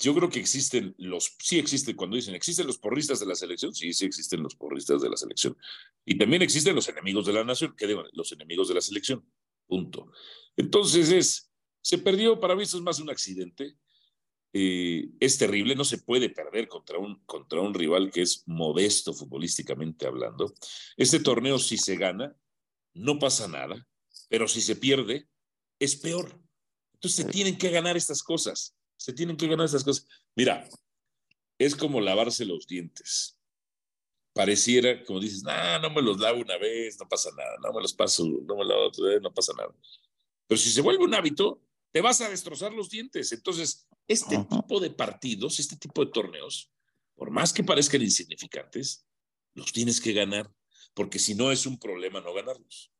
yo 0.00 0.14
creo 0.14 0.30
que 0.30 0.40
existen 0.40 0.94
los, 0.96 1.36
sí 1.38 1.58
existen, 1.58 1.94
cuando 1.94 2.16
dicen, 2.16 2.34
¿existen 2.34 2.66
los 2.66 2.78
porristas 2.78 3.20
de 3.20 3.26
la 3.26 3.34
selección? 3.34 3.74
Sí, 3.74 3.92
sí 3.92 4.06
existen 4.06 4.42
los 4.42 4.56
porristas 4.56 5.02
de 5.02 5.10
la 5.10 5.16
selección. 5.16 5.56
Y 6.06 6.16
también 6.16 6.40
existen 6.40 6.74
los 6.74 6.88
enemigos 6.88 7.26
de 7.26 7.34
la 7.34 7.44
nación, 7.44 7.74
que 7.76 7.86
digo, 7.86 8.04
los 8.12 8.32
enemigos 8.32 8.68
de 8.68 8.74
la 8.74 8.80
selección. 8.80 9.24
Punto. 9.66 10.10
Entonces 10.56 11.10
es, 11.10 11.52
se 11.82 11.98
perdió, 11.98 12.40
para 12.40 12.56
mí 12.56 12.62
esto 12.62 12.78
es 12.78 12.82
más 12.82 12.98
un 12.98 13.10
accidente. 13.10 13.76
Eh, 14.52 15.10
es 15.20 15.38
terrible, 15.38 15.76
no 15.76 15.84
se 15.84 15.98
puede 15.98 16.28
perder 16.28 16.66
contra 16.66 16.98
un, 16.98 17.22
contra 17.24 17.60
un 17.60 17.72
rival 17.72 18.10
que 18.10 18.22
es 18.22 18.42
modesto 18.46 19.12
futbolísticamente 19.12 20.06
hablando. 20.06 20.52
Este 20.96 21.20
torneo 21.20 21.58
si 21.58 21.76
se 21.76 21.96
gana, 21.96 22.36
no 22.94 23.18
pasa 23.18 23.46
nada, 23.46 23.86
pero 24.28 24.48
si 24.48 24.60
se 24.60 24.76
pierde, 24.76 25.28
es 25.78 25.96
peor. 25.96 26.40
Entonces 26.94 27.24
se 27.24 27.30
tienen 27.30 27.56
que 27.56 27.70
ganar 27.70 27.96
estas 27.96 28.22
cosas, 28.22 28.76
se 28.96 29.12
tienen 29.12 29.36
que 29.36 29.46
ganar 29.46 29.66
estas 29.66 29.84
cosas. 29.84 30.06
Mira, 30.34 30.68
es 31.58 31.76
como 31.76 32.00
lavarse 32.00 32.44
los 32.44 32.66
dientes. 32.66 33.38
Pareciera, 34.32 35.04
como 35.04 35.20
dices, 35.20 35.42
no 35.42 35.90
me 35.90 36.02
los 36.02 36.18
lavo 36.18 36.40
una 36.40 36.56
vez, 36.56 36.98
no 36.98 37.08
pasa 37.08 37.30
nada, 37.36 37.56
no 37.62 37.72
me 37.72 37.82
los 37.82 37.94
paso, 37.94 38.24
no 38.24 38.56
me 38.56 38.64
lavo 38.64 38.88
otra 38.88 39.06
vez, 39.06 39.22
no 39.22 39.32
pasa 39.32 39.52
nada. 39.56 39.74
Pero 40.46 40.60
si 40.60 40.70
se 40.70 40.80
vuelve 40.80 41.04
un 41.04 41.14
hábito, 41.14 41.62
te 41.92 42.00
vas 42.00 42.20
a 42.20 42.28
destrozar 42.28 42.72
los 42.72 42.90
dientes. 42.90 43.32
Entonces, 43.32 43.88
este 44.10 44.38
tipo 44.38 44.80
de 44.80 44.90
partidos, 44.90 45.60
este 45.60 45.76
tipo 45.76 46.04
de 46.04 46.10
torneos, 46.10 46.72
por 47.14 47.30
más 47.30 47.52
que 47.52 47.62
parezcan 47.62 48.02
insignificantes, 48.02 49.06
los 49.54 49.72
tienes 49.72 50.00
que 50.00 50.12
ganar, 50.12 50.52
porque 50.94 51.20
si 51.20 51.36
no 51.36 51.52
es 51.52 51.64
un 51.64 51.78
problema 51.78 52.20
no 52.20 52.34
ganarlos. 52.34 52.92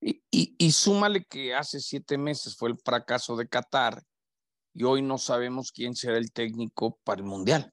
Y, 0.00 0.22
y, 0.58 0.72
súmale 0.72 1.24
que 1.24 1.54
hace 1.54 1.80
siete 1.80 2.18
meses 2.18 2.54
fue 2.54 2.68
el 2.68 2.76
fracaso 2.76 3.36
de 3.36 3.48
Qatar 3.48 4.02
y 4.74 4.84
hoy 4.84 5.00
no 5.00 5.16
sabemos 5.16 5.72
quién 5.72 5.94
será 5.94 6.18
el 6.18 6.32
técnico 6.32 7.00
para 7.04 7.20
el 7.20 7.26
Mundial. 7.26 7.72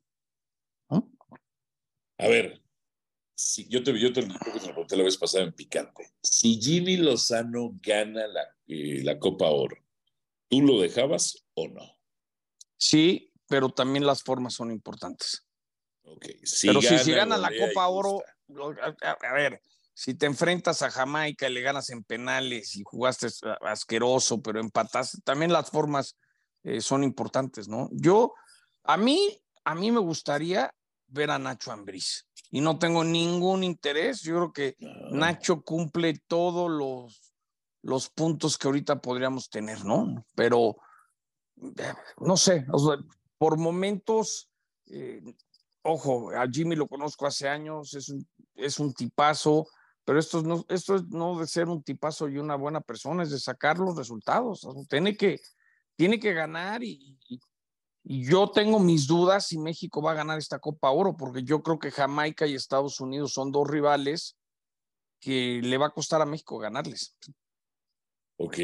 A 0.89 2.27
ver, 2.27 2.61
si, 3.35 3.67
yo 3.67 3.83
te, 3.83 3.97
yo 3.99 4.13
te, 4.13 4.21
lo 4.21 4.37
pregunté 4.37 4.95
la 4.95 5.03
vez 5.03 5.17
pasada 5.17 5.43
en 5.43 5.53
Picante. 5.53 6.11
Si 6.21 6.61
Jimmy 6.61 6.97
Lozano 6.97 7.77
gana 7.81 8.27
la, 8.27 8.43
eh, 8.67 9.01
la 9.03 9.17
Copa 9.17 9.49
Oro, 9.49 9.77
¿tú 10.49 10.61
lo 10.61 10.79
dejabas 10.79 11.43
o 11.53 11.67
no? 11.67 11.81
Sí, 12.77 13.31
pero 13.47 13.69
también 13.69 14.05
las 14.05 14.23
formas 14.23 14.53
son 14.53 14.71
importantes. 14.71 15.45
Okay. 16.03 16.41
pero 16.63 16.81
si, 16.81 16.97
si 16.97 17.11
gana 17.11 17.37
la 17.37 17.51
Copa 17.55 17.87
Oro, 17.87 18.23
a, 19.01 19.33
ver, 19.33 19.61
si 19.93 20.15
te 20.15 20.25
enfrentas 20.25 20.81
a 20.81 20.89
Jamaica 20.89 21.47
y 21.47 21.53
le 21.53 21.61
ganas 21.61 21.89
en 21.91 22.03
penales 22.03 22.75
y 22.75 22.83
jugaste 22.83 23.27
asqueroso, 23.61 24.41
pero 24.41 24.59
empataste, 24.59 25.19
también 25.23 25.53
las 25.53 25.69
formas 25.69 26.17
eh, 26.63 26.81
son 26.81 27.03
importantes, 27.03 27.67
¿no? 27.67 27.89
Yo, 27.91 28.33
a 28.83 28.97
mí, 28.97 29.39
a 29.63 29.75
mí 29.75 29.91
me 29.91 29.99
gustaría 29.99 30.73
ver 31.07 31.31
a 31.31 31.39
Nacho 31.39 31.71
Ambriz 31.71 32.27
y 32.51 32.61
no 32.61 32.79
tengo 32.79 33.03
ningún 33.03 33.63
interés. 33.63 34.21
Yo 34.21 34.35
creo 34.35 34.53
que 34.53 34.75
Nacho 35.11 35.61
cumple 35.61 36.15
todos 36.27 36.69
los, 36.69 37.28
los 37.81 38.09
puntos 38.09 38.57
que 38.57 38.67
ahorita 38.67 39.01
podríamos 39.01 39.49
tener, 39.49 39.83
¿no? 39.85 40.25
Pero 40.35 40.77
no 42.19 42.37
sé, 42.37 42.65
por 43.37 43.57
momentos, 43.57 44.49
eh, 44.87 45.21
ojo, 45.81 46.31
a 46.31 46.47
Jimmy 46.47 46.75
lo 46.75 46.87
conozco 46.87 47.25
hace 47.25 47.47
años, 47.47 47.93
es 47.93 48.09
un, 48.09 48.27
es 48.55 48.79
un 48.79 48.93
tipazo, 48.93 49.67
pero 50.05 50.19
esto, 50.19 50.41
no, 50.41 50.65
esto 50.69 50.95
es 50.95 51.03
no 51.09 51.39
de 51.39 51.47
ser 51.47 51.67
un 51.67 51.83
tipazo 51.83 52.27
y 52.29 52.37
una 52.37 52.55
buena 52.55 52.81
persona, 52.81 53.23
es 53.23 53.31
de 53.31 53.39
sacar 53.39 53.77
los 53.77 53.95
resultados. 53.95 54.67
Tiene 54.89 55.15
que, 55.15 55.39
tiene 55.95 56.19
que 56.19 56.33
ganar 56.33 56.83
y 56.83 57.17
yo 58.03 58.49
tengo 58.49 58.79
mis 58.79 59.05
dudas 59.05 59.47
si 59.47 59.59
México 59.59 60.01
va 60.01 60.11
a 60.11 60.15
ganar 60.15 60.39
esta 60.39 60.59
Copa 60.59 60.89
Oro, 60.89 61.15
porque 61.15 61.43
yo 61.43 61.61
creo 61.61 61.77
que 61.77 61.91
Jamaica 61.91 62.47
y 62.47 62.55
Estados 62.55 62.99
Unidos 63.01 63.33
son 63.33 63.51
dos 63.51 63.67
rivales 63.67 64.35
que 65.19 65.61
le 65.61 65.77
va 65.77 65.87
a 65.87 65.91
costar 65.91 66.21
a 66.21 66.25
México 66.25 66.57
ganarles. 66.57 67.15
Ok, 68.41 68.57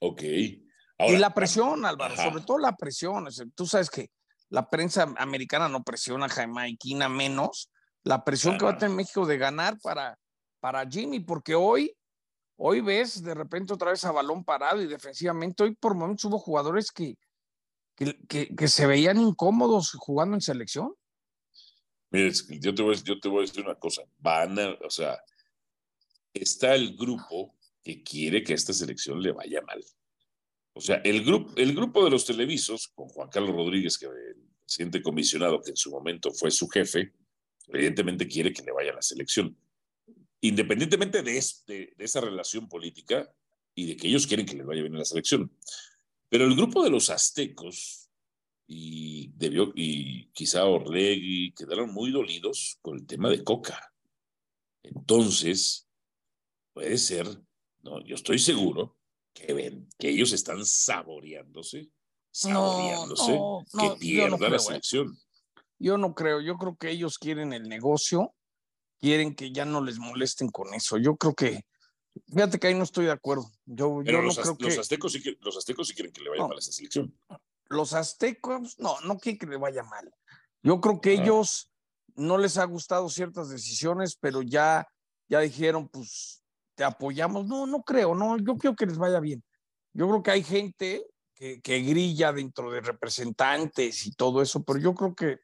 ok. 0.00 0.22
y 0.22 1.16
la 1.16 1.32
presión, 1.32 1.86
Álvaro, 1.86 2.16
sobre 2.16 2.42
todo 2.42 2.58
la 2.58 2.76
presión. 2.76 3.28
Tú 3.54 3.64
sabes 3.66 3.88
que 3.88 4.10
la 4.48 4.68
prensa 4.68 5.14
americana 5.18 5.68
no 5.68 5.84
presiona 5.84 6.26
a 6.26 6.28
Jamaiquina 6.28 7.08
menos. 7.08 7.70
La 8.02 8.24
presión 8.24 8.58
que 8.58 8.64
va 8.64 8.72
a 8.72 8.78
tener 8.78 8.96
México 8.96 9.24
de 9.24 9.38
ganar 9.38 9.78
para, 9.80 10.18
para 10.60 10.88
Jimmy, 10.88 11.20
porque 11.20 11.54
hoy, 11.54 11.96
hoy 12.56 12.80
ves 12.80 13.22
de 13.22 13.34
repente 13.34 13.72
otra 13.72 13.90
vez 13.90 14.04
a 14.04 14.12
balón 14.12 14.44
parado 14.44 14.82
y 14.82 14.86
defensivamente, 14.86 15.62
hoy 15.62 15.76
por 15.76 15.94
momentos 15.94 16.24
hubo 16.24 16.38
jugadores 16.38 16.90
que, 16.90 17.16
que, 17.96 18.54
que, 18.56 18.68
se 18.68 18.86
veían 18.86 19.20
incómodos 19.20 19.92
jugando 19.92 20.34
en 20.34 20.40
selección. 20.40 20.94
Mire, 22.10 22.32
yo 22.60 22.74
te, 22.74 22.82
voy, 22.82 22.96
yo 23.04 23.20
te 23.20 23.28
voy 23.28 23.38
a 23.38 23.46
decir 23.46 23.64
una 23.64 23.76
cosa. 23.76 24.02
Van 24.18 24.58
a, 24.58 24.70
o 24.84 24.90
sea, 24.90 25.18
está 26.32 26.74
el 26.74 26.96
grupo 26.96 27.55
que 27.86 28.02
quiere 28.02 28.42
que 28.42 28.52
esta 28.52 28.72
selección 28.72 29.22
le 29.22 29.30
vaya 29.30 29.62
mal. 29.62 29.80
O 30.72 30.80
sea, 30.80 30.96
el, 31.04 31.24
grupo 31.24 31.52
el 31.56 31.72
grupo 31.72 32.02
de 32.04 32.10
los 32.10 32.26
televisos, 32.26 32.88
con 32.88 33.06
Juan 33.08 33.28
Carlos 33.28 33.54
Rodríguez, 33.54 33.96
que 33.96 34.06
el 34.06 34.42
presidente 34.64 35.00
comisionado, 35.00 35.62
que 35.62 35.70
en 35.70 35.76
su 35.76 35.92
momento 35.92 36.32
fue 36.32 36.50
su 36.50 36.66
jefe, 36.66 37.12
evidentemente 37.68 38.26
quiere 38.26 38.52
que 38.52 38.64
le 38.64 38.72
vaya 38.72 38.90
a 38.90 38.96
la 38.96 39.02
selección. 39.02 39.56
Independientemente 40.40 41.22
de, 41.22 41.38
este, 41.38 41.94
esa 41.96 42.20
relación 42.20 42.68
política 42.68 43.32
y 43.72 43.86
de 43.86 43.96
que 43.96 44.08
ellos 44.08 44.26
quieren 44.26 44.46
que 44.46 44.56
le 44.56 44.64
vaya 44.64 44.82
bien 44.82 44.96
a 44.96 44.98
la 44.98 45.04
selección. 45.04 45.56
Pero 46.28 46.44
el 46.44 46.56
grupo 46.56 46.82
de 46.82 46.90
los 46.90 47.08
aztecos 47.08 48.10
y, 48.66 49.28
debió, 49.36 49.72
y 49.76 50.26
quizá 50.32 50.64
Orlegui 50.64 51.54
quedaron 51.54 51.94
muy 51.94 52.10
dolidos 52.10 52.80
con 52.82 52.96
el 52.96 53.06
tema 53.06 53.30
de 53.30 53.44
Coca. 53.44 53.94
Entonces, 54.82 55.88
puede 56.72 56.98
ser, 56.98 57.28
no, 57.86 58.04
yo 58.04 58.16
estoy 58.16 58.38
seguro 58.38 58.96
que 59.32 59.52
ven 59.52 59.88
que 59.98 60.08
ellos 60.08 60.32
están 60.32 60.64
saboreándose, 60.64 61.90
saboreándose 62.30 63.38
que 63.78 63.96
pierda 63.98 64.48
la 64.48 64.56
¿eh? 64.56 64.60
selección. 64.60 65.18
Yo 65.78 65.96
no 65.98 66.14
creo, 66.14 66.40
yo 66.40 66.56
creo 66.56 66.76
que 66.76 66.90
ellos 66.90 67.18
quieren 67.18 67.52
el 67.52 67.68
negocio, 67.68 68.34
quieren 68.98 69.34
que 69.34 69.52
ya 69.52 69.64
no 69.64 69.84
les 69.84 69.98
molesten 69.98 70.48
con 70.48 70.74
eso. 70.74 70.98
Yo 70.98 71.16
creo 71.16 71.34
que 71.34 71.64
Fíjate 72.28 72.58
que 72.58 72.68
ahí 72.68 72.74
no 72.74 72.84
estoy 72.84 73.06
de 73.06 73.12
acuerdo. 73.12 73.50
Yo, 73.66 74.02
yo 74.02 74.22
los, 74.22 74.38
no 74.38 74.56
creo 74.56 74.70
los 74.70 74.78
aztecos 74.78 75.12
sí, 75.12 75.38
los 75.40 75.56
aztecos 75.56 75.88
sí 75.88 75.94
quieren 75.94 76.12
que 76.12 76.22
le 76.22 76.30
vaya 76.30 76.46
mal 76.46 76.56
a 76.56 76.60
esa 76.60 76.72
selección. 76.72 77.14
Los 77.68 77.92
aztecos, 77.92 78.78
no, 78.78 78.98
no 79.02 79.18
quieren 79.18 79.38
que 79.38 79.46
le 79.46 79.56
vaya 79.56 79.82
mal. 79.82 80.10
Yo 80.62 80.80
creo 80.80 81.00
que 81.00 81.12
ellos 81.12 81.70
no 82.14 82.38
les 82.38 82.56
ha 82.56 82.64
gustado 82.64 83.08
ciertas 83.10 83.50
decisiones, 83.50 84.16
pero 84.18 84.42
ya, 84.42 84.88
ya 85.28 85.40
dijeron, 85.40 85.88
pues 85.88 86.42
te 86.76 86.84
apoyamos. 86.84 87.46
No, 87.46 87.66
no 87.66 87.82
creo, 87.82 88.14
no, 88.14 88.38
yo 88.38 88.56
creo 88.56 88.76
que 88.76 88.86
les 88.86 88.98
vaya 88.98 89.18
bien. 89.18 89.42
Yo 89.92 90.06
creo 90.08 90.22
que 90.22 90.30
hay 90.30 90.44
gente 90.44 91.04
que, 91.34 91.60
que 91.60 91.80
grilla 91.80 92.32
dentro 92.32 92.70
de 92.70 92.80
representantes 92.80 94.06
y 94.06 94.12
todo 94.12 94.40
eso, 94.42 94.62
pero 94.62 94.78
yo 94.78 94.94
creo 94.94 95.16
que 95.16 95.40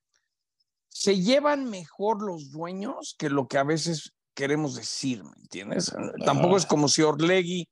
se 0.89 1.21
llevan 1.21 1.69
mejor 1.69 2.23
los 2.23 2.51
dueños 2.51 3.17
que 3.19 3.31
lo 3.31 3.49
que 3.49 3.59
a 3.59 3.65
veces 3.65 4.13
queremos 4.35 4.77
decir, 4.77 5.25
¿me 5.25 5.37
entiendes? 5.37 5.93
Tampoco 6.25 6.57
es 6.57 6.67
como 6.67 6.89
si 6.89 7.03
Orlegui 7.03 7.69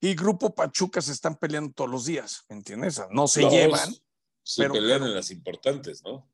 y 0.00 0.14
Grupo 0.14 0.54
Pachuca 0.54 1.00
se 1.00 1.12
están 1.12 1.36
peleando 1.36 1.72
todos 1.72 1.90
los 1.90 2.04
días, 2.06 2.44
¿me 2.48 2.56
entiendes? 2.56 3.00
No 3.10 3.26
se 3.26 3.48
llevan. 3.48 3.92
Se 4.42 4.62
pero, 4.62 4.74
pelean 4.74 5.02
en 5.04 5.14
las 5.14 5.30
importantes, 5.30 6.02
¿no? 6.04 6.28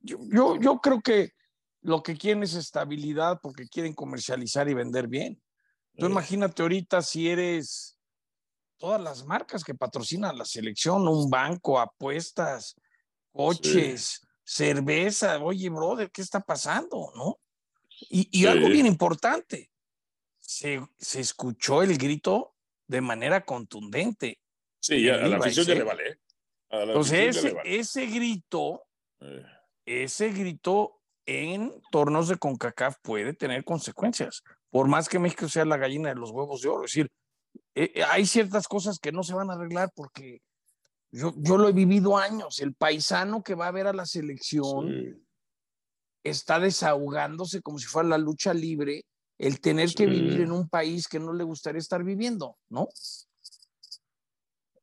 Yo, 0.00 0.56
yo, 0.60 0.80
creo 0.80 1.00
que 1.00 1.32
lo 1.80 2.02
que 2.02 2.16
quieren 2.16 2.42
es 2.42 2.54
estabilidad 2.54 3.40
porque 3.42 3.68
quieren 3.68 3.94
comercializar 3.94 4.68
y 4.68 4.74
vender 4.74 5.08
bien. 5.08 5.40
Tú 5.98 6.06
imagínate 6.06 6.62
ahorita 6.62 7.02
si 7.02 7.28
eres 7.28 7.98
todas 8.76 9.00
las 9.00 9.24
marcas 9.24 9.64
que 9.64 9.74
patrocinan 9.74 10.36
la 10.36 10.44
selección, 10.44 11.08
un 11.08 11.30
banco, 11.30 11.80
apuestas, 11.80 12.76
coches, 13.32 14.26
cerveza. 14.44 15.38
Oye, 15.42 15.68
brother, 15.70 16.10
¿qué 16.10 16.22
está 16.22 16.40
pasando? 16.40 17.12
¿No? 17.14 17.38
Y, 18.10 18.44
algo 18.44 18.68
bien 18.68 18.84
importante, 18.84 19.70
se, 20.38 20.86
se, 20.98 21.20
escuchó 21.20 21.82
el 21.82 21.96
grito 21.96 22.54
de 22.86 23.00
manera 23.00 23.44
contundente. 23.44 24.38
Sí, 24.80 25.08
a 25.08 25.16
la 25.16 25.38
afición 25.38 25.66
ya 25.66 25.74
le 25.74 25.82
vale. 25.82 26.08
¿eh? 26.10 26.18
Entonces, 26.68 27.36
ese, 27.36 27.56
ese 27.64 28.06
grito, 28.06 28.84
eh. 29.20 29.42
ese 29.86 30.30
grito 30.30 31.00
en 31.24 31.72
tornos 31.90 32.28
de 32.28 32.36
CONCACAF 32.36 32.98
puede 33.02 33.32
tener 33.32 33.64
consecuencias. 33.64 34.42
Por 34.70 34.88
más 34.88 35.08
que 35.08 35.18
México 35.18 35.48
sea 35.48 35.64
la 35.64 35.76
gallina 35.76 36.08
de 36.08 36.16
los 36.16 36.30
huevos 36.30 36.62
de 36.62 36.68
oro. 36.68 36.84
Es 36.84 36.92
decir, 36.92 37.10
eh, 37.74 38.02
hay 38.08 38.26
ciertas 38.26 38.68
cosas 38.68 38.98
que 38.98 39.12
no 39.12 39.22
se 39.22 39.34
van 39.34 39.50
a 39.50 39.54
arreglar 39.54 39.90
porque 39.94 40.40
yo, 41.10 41.34
yo 41.36 41.56
lo 41.56 41.68
he 41.68 41.72
vivido 41.72 42.16
años. 42.16 42.60
El 42.60 42.74
paisano 42.74 43.42
que 43.42 43.54
va 43.54 43.68
a 43.68 43.72
ver 43.72 43.86
a 43.86 43.92
la 43.92 44.06
selección 44.06 45.26
está 46.22 46.58
desahogándose 46.58 47.62
como 47.62 47.78
si 47.78 47.86
fuera 47.86 48.08
la 48.08 48.18
lucha 48.18 48.52
libre, 48.52 49.04
el 49.38 49.60
tener 49.60 49.94
que 49.94 50.06
vivir 50.06 50.40
en 50.40 50.52
un 50.52 50.68
país 50.68 51.08
que 51.08 51.20
no 51.20 51.32
le 51.32 51.44
gustaría 51.44 51.78
estar 51.78 52.02
viviendo, 52.02 52.56
¿no? 52.68 52.88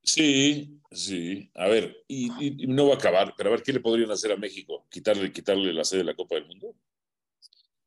Sí, 0.04 0.80
sí. 0.92 1.50
A 1.56 1.68
ver, 1.68 2.04
y, 2.08 2.68
no 2.68 2.88
va 2.88 2.96
a 2.96 2.98
acabar, 2.98 3.34
pero 3.38 3.50
a 3.50 3.54
ver, 3.54 3.64
¿qué 3.64 3.74
le 3.74 3.80
podrían 3.80 4.12
hacer 4.12 4.32
a 4.32 4.38
México? 4.38 4.86
¿Quitarle, 4.90 5.32
quitarle 5.32 5.74
la 5.74 5.84
sede 5.84 6.00
de 6.00 6.06
la 6.06 6.16
Copa 6.16 6.36
del 6.36 6.46
Mundo? 6.46 6.76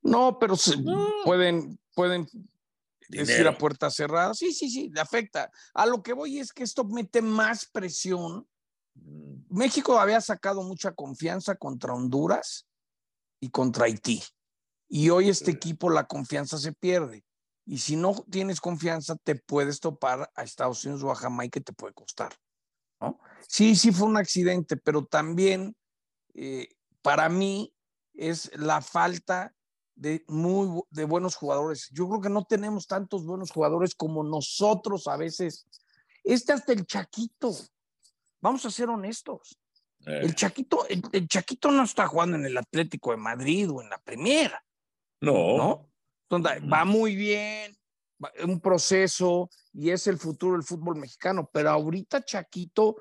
No, 0.03 0.39
pero 0.39 0.55
pueden, 1.25 1.79
pueden 1.97 2.29
decir 3.09 3.49
a 3.49 3.57
puerta 3.57 3.91
cerrada. 3.91 4.35
Sí, 4.35 4.53
sí, 4.53 4.71
sí, 4.71 4.91
le 4.95 5.01
afecta. 5.01 5.51
A 5.75 5.87
lo 5.87 6.03
que 6.03 6.13
voy 6.13 6.39
es 6.39 6.53
que 6.53 6.63
esto 6.63 6.85
mete 6.85 7.23
más 7.23 7.67
presión. 7.67 8.47
Mm. 8.95 9.47
México 9.49 9.99
había 9.99 10.21
sacado 10.21 10.63
mucha 10.63 10.93
confianza 10.93 11.57
contra 11.57 11.95
Honduras 11.95 12.69
y 13.41 13.49
contra 13.49 13.87
Haití. 13.87 14.23
Y 14.89 15.09
hoy 15.09 15.31
este 15.31 15.51
equipo 15.51 15.91
la 15.91 16.07
confianza 16.07 16.59
se 16.59 16.73
pierde. 16.73 17.25
Y 17.65 17.79
si 17.79 17.97
no 17.97 18.15
tienes 18.31 18.61
confianza, 18.61 19.17
te 19.17 19.35
puedes 19.35 19.81
topar 19.81 20.31
a 20.37 20.45
Estados 20.45 20.85
Unidos 20.85 21.03
o 21.03 21.11
a 21.11 21.17
Jamaica 21.17 21.59
que 21.59 21.65
te 21.65 21.73
puede 21.73 21.95
costar. 21.95 22.33
¿no? 23.01 23.19
Sí, 23.49 23.75
sí 23.75 23.91
fue 23.91 24.07
un 24.07 24.19
accidente, 24.19 24.77
pero 24.77 25.05
también 25.05 25.75
eh, 26.35 26.69
para 27.03 27.29
mí 27.29 27.75
es 28.15 28.55
la 28.57 28.83
falta 28.83 29.56
de, 29.97 30.25
muy, 30.29 30.83
de 30.91 31.05
buenos 31.05 31.35
jugadores. 31.35 31.89
Yo 31.93 32.09
creo 32.09 32.21
que 32.21 32.29
no 32.29 32.45
tenemos 32.45 32.87
tantos 32.87 33.25
buenos 33.25 33.51
jugadores 33.51 33.95
como 33.95 34.23
nosotros 34.23 35.09
a 35.09 35.17
veces. 35.17 35.67
Este 36.23 36.53
hasta 36.53 36.73
el 36.73 36.87
Chaquito. 36.87 37.53
Vamos 38.41 38.65
a 38.65 38.71
ser 38.71 38.89
honestos. 38.89 39.59
El, 40.05 40.31
eh. 40.31 40.35
Chaquito, 40.35 40.87
el, 40.89 41.27
Chaquito 41.27 41.71
no 41.71 41.83
está 41.83 42.07
jugando 42.07 42.37
en 42.37 42.45
el 42.45 42.57
Atlético 42.57 43.11
de 43.11 43.17
Madrid 43.17 43.69
o 43.71 43.83
en 43.83 43.89
la 43.89 43.99
Primera. 43.99 44.63
No. 45.21 45.57
¿no? 45.57 45.91
va 46.71 46.85
muy 46.85 47.17
bien, 47.17 47.77
un 48.45 48.61
proceso 48.61 49.49
y 49.73 49.91
es 49.91 50.07
el 50.07 50.19
futuro 50.19 50.55
del 50.55 50.65
fútbol 50.65 50.97
mexicano, 50.97 51.49
pero 51.53 51.71
ahorita 51.71 52.25
Chaquito 52.25 52.97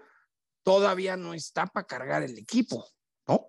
todavía 0.63 1.17
no 1.17 1.33
está 1.33 1.65
para 1.67 1.85
cargar 1.85 2.23
el 2.23 2.37
equipo, 2.37 2.87
¿no? 3.27 3.47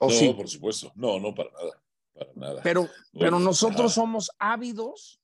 no, 0.00 0.36
por 0.36 0.48
supuesto. 0.48 0.92
No, 0.94 1.18
no, 1.18 1.34
para 1.34 1.50
nada. 1.50 1.82
Para 2.20 2.32
nada. 2.34 2.62
Pero, 2.62 2.86
pero 3.18 3.38
nosotros 3.38 3.94
somos 3.94 4.30
ávidos 4.38 5.22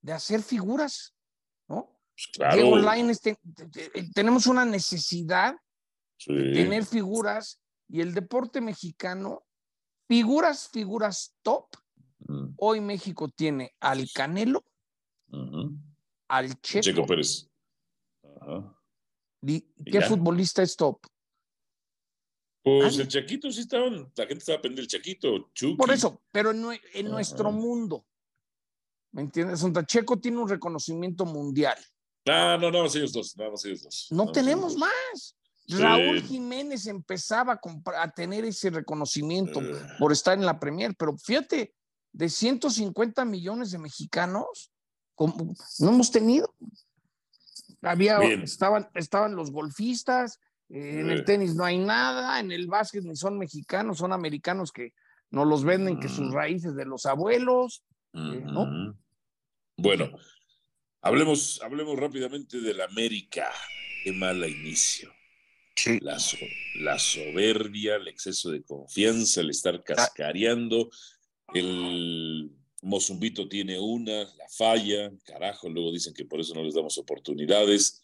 de 0.00 0.12
hacer 0.14 0.42
figuras, 0.42 1.14
¿no? 1.68 2.00
Pues 2.14 2.28
claro. 2.32 2.56
tenemos 4.14 4.46
una 4.46 4.64
necesidad 4.64 5.54
tener 6.24 6.86
figuras 6.86 7.60
y 7.88 8.00
el 8.00 8.14
deporte 8.14 8.62
mexicano, 8.62 9.44
figuras, 10.08 10.70
figuras 10.72 11.36
top. 11.42 11.66
Mm. 12.20 12.54
Hoy 12.56 12.80
México 12.80 13.28
tiene 13.28 13.74
al 13.80 14.08
Canelo, 14.14 14.64
al 16.28 16.58
Checo. 16.62 17.04
Pérez. 17.04 17.50
¿Qué 19.44 20.00
futbolista 20.08 20.62
es 20.62 20.74
top? 20.74 21.04
Pues 22.64 22.98
el 22.98 23.08
Chaquito 23.08 23.52
sí 23.52 23.60
estaba, 23.60 23.90
la 23.90 24.26
gente 24.26 24.38
estaba 24.38 24.62
pendiente 24.62 24.80
del 24.80 24.88
Chaquito, 24.88 25.50
Por 25.76 25.92
eso, 25.92 26.22
pero 26.32 26.50
en, 26.50 27.10
nuestro 27.10 27.52
mundo, 27.52 28.06
¿me 29.12 29.20
entiendes? 29.20 29.60
Santa 29.60 29.84
Checo 29.84 30.18
tiene 30.18 30.38
un 30.38 30.48
reconocimiento 30.48 31.26
mundial. 31.26 31.76
Ah, 32.26 32.56
no, 32.58 32.70
no, 32.70 32.86
ellos 32.86 33.12
dos, 33.12 33.36
no, 33.36 33.52
ellos 33.62 33.82
dos. 33.82 34.06
No, 34.10 34.32
tenemos 34.32 34.76
más. 34.78 35.36
Raúl 35.68 36.22
Jiménez 36.22 36.86
empezaba 36.86 37.60
a, 37.98 38.10
tener 38.12 38.46
ese 38.46 38.70
reconocimiento 38.70 39.60
eh. 39.60 39.76
por 39.98 40.12
estar 40.12 40.36
en 40.38 40.46
la 40.46 40.58
Premier, 40.58 40.94
pero 40.96 41.18
fíjate, 41.18 41.74
de 42.12 42.28
150 42.30 43.26
millones 43.26 43.72
de 43.72 43.78
mexicanos, 43.78 44.72
no 45.18 45.88
hemos 45.90 46.10
tenido. 46.10 46.54
Había, 47.82 48.18
estaban, 48.22 48.88
estaban 48.94 49.36
los 49.36 49.50
golfistas, 49.50 50.40
en 50.74 51.08
el 51.08 51.20
eh. 51.20 51.22
tenis 51.22 51.54
no 51.54 51.64
hay 51.64 51.78
nada, 51.78 52.40
en 52.40 52.50
el 52.50 52.66
básquet 52.66 53.04
ni 53.04 53.14
son 53.14 53.38
mexicanos, 53.38 53.98
son 53.98 54.12
americanos 54.12 54.72
que 54.72 54.92
no 55.30 55.44
los 55.44 55.64
venden, 55.64 56.00
que 56.00 56.08
sus 56.08 56.30
mm. 56.30 56.32
raíces 56.32 56.74
de 56.74 56.84
los 56.84 57.06
abuelos, 57.06 57.84
¿no? 58.12 58.94
Bueno, 59.76 60.10
hablemos, 61.00 61.60
hablemos 61.62 61.98
rápidamente 61.98 62.60
del 62.60 62.80
América. 62.80 63.50
Qué 64.02 64.12
mala 64.12 64.46
inicio. 64.48 65.12
La, 66.00 66.18
la, 66.80 66.98
soberbia, 66.98 67.96
el 67.96 68.06
exceso 68.06 68.50
de 68.50 68.62
confianza, 68.62 69.40
el 69.40 69.50
estar 69.50 69.74
ah. 69.74 69.82
cascareando, 69.82 70.90
el 71.52 72.52
Mozumbito 72.82 73.48
tiene 73.48 73.78
una, 73.78 74.24
la 74.24 74.48
falla, 74.48 75.10
carajo, 75.24 75.68
luego 75.68 75.92
dicen 75.92 76.14
que 76.14 76.24
por 76.24 76.40
eso 76.40 76.54
no 76.54 76.62
les 76.62 76.74
damos 76.74 76.96
oportunidades. 76.98 78.03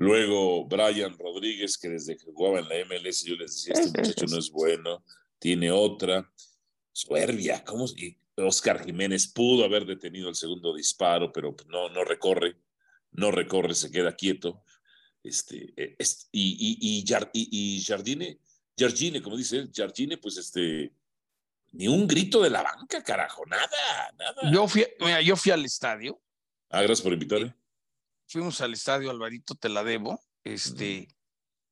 Luego 0.00 0.64
Brian 0.64 1.14
Rodríguez, 1.18 1.76
que 1.76 1.90
desde 1.90 2.16
que 2.16 2.24
jugaba 2.24 2.60
en 2.60 2.70
la 2.70 2.76
MLS 2.86 3.22
yo 3.22 3.34
les 3.34 3.52
decía, 3.52 3.74
este 3.74 3.98
muchacho 4.00 4.24
no 4.28 4.38
es 4.38 4.50
bueno, 4.50 5.04
tiene 5.38 5.70
otra. 5.70 6.32
Soberbia, 6.90 7.62
¿cómo? 7.62 7.84
Oscar 8.36 8.82
Jiménez 8.82 9.26
pudo 9.26 9.62
haber 9.62 9.84
detenido 9.84 10.30
el 10.30 10.36
segundo 10.36 10.74
disparo, 10.74 11.30
pero 11.30 11.54
no, 11.68 11.90
no 11.90 12.02
recorre, 12.02 12.56
no 13.12 13.30
recorre, 13.30 13.74
se 13.74 13.90
queda 13.90 14.16
quieto. 14.16 14.62
Este, 15.22 15.74
eh, 15.76 15.96
y, 16.32 16.78
y, 16.80 16.98
y, 16.98 17.82
Jardine, 17.84 18.40
Jardine, 18.78 19.20
como 19.20 19.36
dice 19.36 19.58
él, 19.58 19.70
Jardine, 19.70 20.16
pues 20.16 20.38
este, 20.38 20.94
ni 21.72 21.88
un 21.88 22.06
grito 22.06 22.42
de 22.42 22.48
la 22.48 22.62
banca, 22.62 23.04
carajo, 23.04 23.44
nada, 23.44 23.68
nada. 24.16 24.50
Yo 24.50 24.66
fui, 24.66 24.86
mira, 24.98 25.20
yo 25.20 25.36
fui 25.36 25.52
al 25.52 25.62
estadio. 25.66 26.18
Ah, 26.70 26.80
gracias 26.80 27.02
por 27.02 27.12
invitarme. 27.12 27.54
Fuimos 28.30 28.60
al 28.60 28.72
estadio, 28.74 29.10
Alvarito, 29.10 29.56
te 29.56 29.68
la 29.68 29.82
debo. 29.82 30.20
Este, 30.44 31.08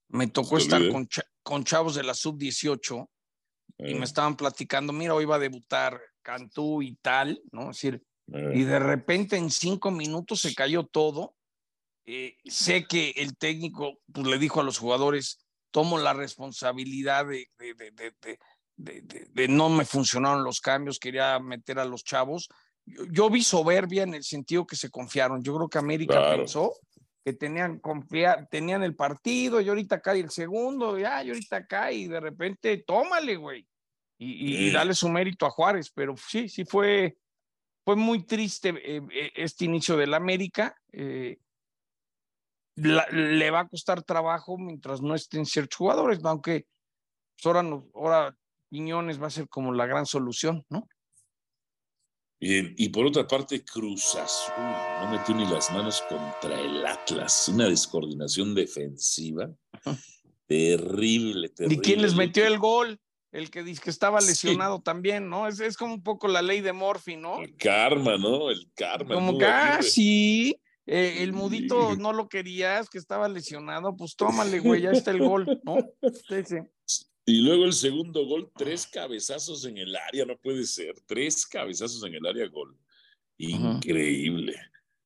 me 0.09 0.27
tocó 0.27 0.59
estar 0.59 0.81
con, 0.91 1.09
con, 1.45 1.63
chavos 1.63 1.95
de 1.95 2.03
la 2.03 2.15
sub-18 2.15 3.09
y 3.79 3.95
me 3.95 4.01
ah. 4.01 4.05
estaban 4.05 4.37
platicando, 4.37 4.93
mira, 4.93 5.15
hoy 5.15 5.25
va 5.25 5.37
a 5.37 5.41
debutar 5.41 6.01
Cantú 6.21 6.83
y 6.83 6.97
tal, 6.97 7.41
¿no? 7.53 7.71
Es 7.71 7.77
decir, 7.77 8.03
y 8.27 8.65
de 8.65 8.79
repente 8.79 9.37
en 9.37 9.51
cinco 9.51 9.91
minutos 9.91 10.41
se 10.41 10.55
cayó 10.55 10.85
todo. 10.85 11.37
Eh, 12.07 12.37
sé 12.45 12.87
que 12.87 13.11
el 13.17 13.37
técnico 13.37 14.01
pues, 14.13 14.27
le 14.27 14.39
dijo 14.39 14.61
a 14.61 14.65
los 14.65 14.79
jugadores, 14.79 15.39
tomo 15.71 15.97
la 15.99 16.13
responsabilidad 16.13 17.27
de, 17.27 17.47
de, 18.77 19.49
no 19.49 19.69
me 19.69 19.85
funcionaron 19.85 20.45
los 20.45 20.61
cambios, 20.61 20.99
quería 20.99 21.39
meter 21.39 21.79
a 21.79 21.85
los 21.85 22.03
chavos. 22.05 22.49
Yo, 23.11 23.31
vi 23.31 23.43
soberbia 23.43 24.03
en 24.03 24.15
el 24.15 24.25
sentido 24.25 24.67
que 24.67 24.77
se 24.77 24.91
confiaron. 24.91 25.43
Yo 25.43 25.55
creo 25.57 25.69
que 25.69 25.79
América 25.79 26.31
pensó 26.37 26.75
que 27.25 27.33
tenían, 27.33 27.79
confiar, 27.79 28.49
tenían 28.51 28.83
el 28.83 28.95
partido 28.95 29.61
y 29.61 29.69
ahorita 29.69 30.01
cae 30.01 30.21
el 30.21 30.31
segundo, 30.31 30.99
ya, 30.99 31.23
y 31.23 31.29
ahorita 31.29 31.67
cae 31.67 31.95
y 31.95 32.09
de 32.09 32.21
repente, 32.21 32.79
tómale, 32.87 33.37
güey. 33.37 33.67
Y, 34.21 34.73
dale 34.73 34.95
su 34.95 35.09
mérito 35.09 35.47
a 35.47 35.51
Juárez, 35.51 35.93
pero 35.95 36.17
sí, 36.17 36.49
sí 36.49 36.65
fue, 36.65 37.19
fue 37.85 37.95
muy 37.95 38.25
triste 38.25 38.71
eh, 38.71 39.01
eh, 39.13 39.33
este 39.37 39.65
inicio 39.65 39.97
del 39.97 40.15
América. 40.15 40.75
Eh, 40.93 41.39
le 42.75 43.51
va 43.51 43.61
a 43.61 43.69
costar 43.69 44.03
trabajo 44.03 44.57
mientras 44.57 45.03
no 45.03 45.15
estén 45.15 45.47
ciertos 45.47 45.77
jugadores, 45.77 46.21
aunque 46.25 46.67
pues, 47.37 47.47
ahora, 47.47 47.69
ahora 47.95 48.37
Piñones 48.69 49.21
va 49.21 49.29
a 49.29 49.31
ser 49.31 49.49
como 49.49 49.73
la 49.73 49.87
gran 49.87 50.07
solución, 50.07 50.65
¿no? 50.69 50.89
Bien, 52.41 52.73
y 52.77 52.89
por 52.91 53.05
otra 53.05 53.27
parte, 53.27 53.65
Cruz 53.65 54.15
Azul 54.15 54.55
no 55.01 55.11
metió 55.11 55.35
ni 55.35 55.45
las 55.47 55.73
manos 55.73 56.03
contra 56.09 56.61
el 56.61 56.87
Atlas, 56.87 57.49
una 57.49 57.69
descoordinación 57.69 58.55
defensiva 58.55 59.51
terrible, 60.47 61.49
terrible. 61.49 61.75
¿Y 61.77 61.79
quién 61.79 62.03
les 62.03 62.15
metió 62.15 62.47
el 62.47 62.59
gol? 62.59 63.01
El 63.33 63.51
que 63.51 63.63
dice 63.63 63.83
que 63.83 63.91
estaba 63.91 64.21
lesionado 64.21 64.81
también, 64.81 65.29
¿no? 65.29 65.49
Es, 65.49 65.61
es 65.61 65.77
como 65.77 65.95
un 65.95 66.03
poco 66.03 66.29
la 66.29 66.41
ley 66.41 66.61
de 66.61 66.73
Morphy, 66.73 67.17
¿no? 67.17 67.43
El 67.43 67.57
karma, 67.57 68.17
¿no? 68.17 68.51
El 68.51 68.71
karma. 68.75 69.15
Como 69.15 69.37
que, 69.37 69.45
ah, 69.45 69.83
sí, 69.83 70.59
eh, 70.87 71.17
el 71.23 71.35
mudito 71.35 71.97
no 71.97 72.15
lo 72.15 72.29
querías, 72.29 72.89
que 72.89 72.97
estaba 72.97 73.29
lesionado, 73.29 73.97
pues 73.97 74.17
tómale, 74.17 74.61
güey, 74.61 74.83
ya 74.83 74.93
está 74.93 75.11
el 75.11 75.19
gol, 75.19 75.61
¿no? 75.65 75.77
Sí, 76.29 76.45
sí. 76.47 76.57
Y 77.29 77.43
luego 77.43 77.67
el 77.67 77.75
segundo 77.75 78.25
gol, 78.25 78.51
tres 78.57 78.87
cabezazos 78.87 79.67
en 79.67 79.77
el 79.77 79.95
área, 79.95 80.25
no 80.25 80.39
puede 80.39 80.65
ser, 80.65 80.95
tres 81.05 81.45
cabezazos 81.45 82.03
en 82.05 82.15
el 82.15 82.25
área 82.25 82.47
gol. 82.49 82.75
Increíble. 83.37 84.57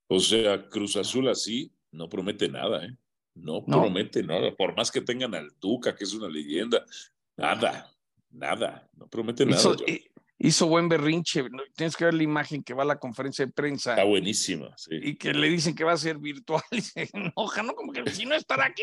O 0.07 0.21
sea, 0.21 0.69
Cruz 0.69 0.95
Azul 0.95 1.29
así 1.29 1.73
no 1.91 2.09
promete 2.09 2.49
nada, 2.49 2.87
¿eh? 2.87 2.97
No, 3.35 3.65
promete 3.65 4.23
nada, 4.23 4.55
por 4.55 4.77
más 4.77 4.93
que 4.93 5.01
tengan 5.01 5.35
al 5.35 5.53
Tuca, 5.55 5.97
que 5.97 6.05
es 6.05 6.15
una 6.15 6.29
leyenda, 6.29 6.87
nada, 7.37 7.93
nada, 8.31 8.89
no 8.95 9.09
promete 9.09 9.45
nada. 9.45 9.75
Hizo, 10.39 10.69
buen 10.69 10.89
berrinche, 10.89 11.45
tienes 11.75 11.97
que 11.97 12.05
ver 12.05 12.15
la 12.15 12.23
imagen 12.23 12.63
que 12.63 12.73
va 12.73 12.85
a 12.85 12.87
la 12.87 13.01
conferencia 13.01 13.45
de 13.45 13.53
prensa. 13.53 13.93
Está 13.93 14.05
buenísima, 14.05 14.73
sí. 14.77 14.95
Y 15.03 15.17
que 15.17 15.35
le 15.35 15.49
dicen 15.49 15.75
que 15.75 15.83
va 15.83 15.93
a 15.93 15.97
ser 15.97 16.19
virtual 16.19 16.63
y 16.71 16.83
se 16.83 17.11
enoja, 17.13 17.65
¿no? 17.65 17.75
Como 17.75 17.93
que 17.93 18.09
si 18.13 18.27
no 18.27 18.37
estar 18.37 18.61
aquí. 18.61 18.83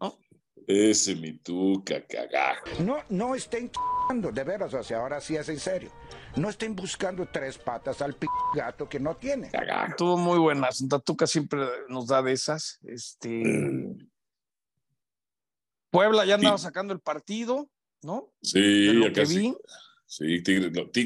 ¿no? 0.00 0.18
Ese 0.70 1.16
mi 1.16 1.32
tuca, 1.32 2.00
cagajo. 2.06 2.62
No, 2.84 2.98
no 3.08 3.34
estén 3.34 3.72
de 4.32 4.44
veras, 4.44 4.72
o 4.72 4.82
sea, 4.84 4.98
ahora 4.98 5.20
sí 5.20 5.34
es 5.34 5.48
en 5.48 5.58
serio. 5.58 5.90
No 6.36 6.48
estén 6.48 6.76
buscando 6.76 7.26
tres 7.26 7.58
patas 7.58 8.00
al 8.00 8.14
p 8.14 8.28
gato 8.54 8.88
que 8.88 9.00
no 9.00 9.16
tiene. 9.16 9.50
Cagajo. 9.50 9.90
Estuvo 9.90 10.16
muy 10.16 10.38
buena. 10.38 10.70
Santa 10.70 11.00
Tuca 11.00 11.26
siempre 11.26 11.60
nos 11.88 12.06
da 12.06 12.22
de 12.22 12.32
esas. 12.32 12.78
Este. 12.84 13.42
Puebla 15.90 16.24
ya 16.24 16.36
andaba 16.36 16.56
sacando 16.56 16.92
el 16.92 17.00
partido, 17.00 17.68
¿no? 18.02 18.32
Sí, 18.40 18.92
lo 18.92 19.12
que 19.12 19.24
vi. 19.24 19.56
Sí, 20.06 20.40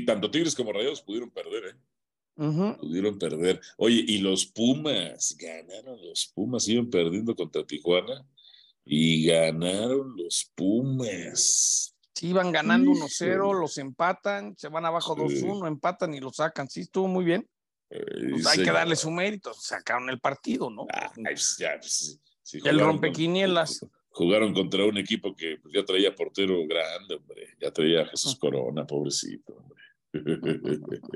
tanto 0.04 0.30
Tigres 0.30 0.54
como 0.54 0.74
Rayados 0.74 1.00
pudieron 1.00 1.30
perder, 1.30 1.64
¿eh? 1.64 2.76
Pudieron 2.78 3.18
perder. 3.18 3.62
Oye, 3.78 4.04
y 4.06 4.18
los 4.18 4.44
Pumas, 4.44 5.34
ganaron 5.38 5.98
los 6.06 6.30
Pumas, 6.34 6.68
iban 6.68 6.90
perdiendo 6.90 7.34
contra 7.34 7.64
Tijuana 7.64 8.26
y 8.84 9.26
ganaron 9.26 10.16
los 10.16 10.50
Pumas. 10.54 11.94
Sí, 12.14 12.28
iban 12.28 12.52
ganando 12.52 12.92
1-0, 12.92 13.58
los 13.58 13.78
empatan, 13.78 14.56
se 14.56 14.68
van 14.68 14.84
abajo 14.84 15.16
2-1, 15.16 15.66
empatan 15.66 16.14
y 16.14 16.20
lo 16.20 16.32
sacan. 16.32 16.68
Sí, 16.68 16.82
estuvo 16.82 17.08
muy 17.08 17.24
bien. 17.24 17.48
Pues 17.88 18.46
hay 18.46 18.64
que 18.64 18.70
darle 18.70 18.96
su 18.96 19.10
mérito, 19.10 19.52
sacaron 19.54 20.10
el 20.10 20.20
partido, 20.20 20.70
¿no? 20.70 20.86
Ah, 20.92 21.12
pues 21.14 21.56
pues, 21.58 22.20
el 22.64 22.80
rompequinielas. 22.80 23.86
jugaron 24.10 24.52
contra 24.52 24.84
un 24.84 24.98
equipo 24.98 25.34
que 25.34 25.58
ya 25.72 25.84
traía 25.84 26.14
portero 26.14 26.66
grande, 26.66 27.16
hombre. 27.16 27.48
Ya 27.60 27.70
traía 27.70 28.06
Jesús 28.06 28.36
Corona, 28.36 28.86
pobrecito, 28.86 29.54
hombre. 29.54 29.82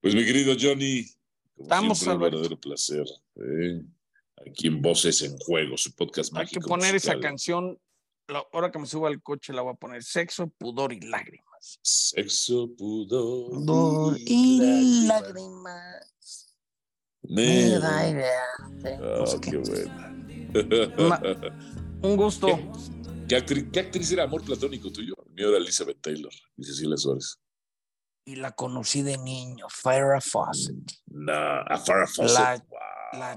pues 0.00 0.14
mi 0.14 0.24
querido 0.24 0.54
Johnny, 0.58 1.04
Estamos 1.60 2.02
un 2.06 2.18
verdadero 2.18 2.58
placer. 2.58 3.04
¿eh? 3.36 3.82
Aquí 4.46 4.68
en 4.68 4.80
Voces 4.80 5.22
en 5.22 5.36
Juego, 5.38 5.76
su 5.76 5.94
podcast 5.94 6.34
Hay 6.36 6.46
que 6.46 6.60
poner 6.60 6.94
esa 6.94 7.18
canción, 7.18 7.78
ahora 8.52 8.70
que 8.70 8.78
me 8.78 8.86
subo 8.86 9.06
al 9.06 9.22
coche 9.22 9.52
la 9.52 9.62
voy 9.62 9.72
a 9.72 9.76
poner, 9.76 10.02
Sexo, 10.02 10.48
Pudor 10.48 10.92
y 10.92 11.00
Lágrimas. 11.00 11.78
Sexo, 11.82 12.70
Pudor, 12.76 13.50
pudor 13.50 14.16
y, 14.18 15.06
lágrimas. 15.06 16.56
Me 17.22 17.78
da 17.78 18.08
idea. 18.08 18.44
Oh, 19.20 19.40
qué 19.40 19.58
buena. 19.58 20.16
un 22.02 22.16
gusto. 22.16 22.58
¿Qué, 23.28 23.36
actriz, 23.36 24.10
era 24.10 24.24
amor 24.24 24.42
platónico 24.42 24.90
tuyo? 24.90 25.14
Mi 25.28 25.42
era 25.42 25.58
Elizabeth 25.58 26.00
Taylor 26.00 26.32
y 26.56 26.64
Cecilia 26.64 26.96
Suárez. 26.96 27.38
Y 28.24 28.36
la 28.36 28.52
conocí 28.52 29.02
de 29.02 29.18
niño, 29.18 29.66
Farrah 29.68 30.20
Fawcett. 30.20 30.76
Nah, 31.06 31.62
a 31.62 31.78
Farrah 31.78 32.08
Fawcett 32.08 32.38
la 32.38 32.64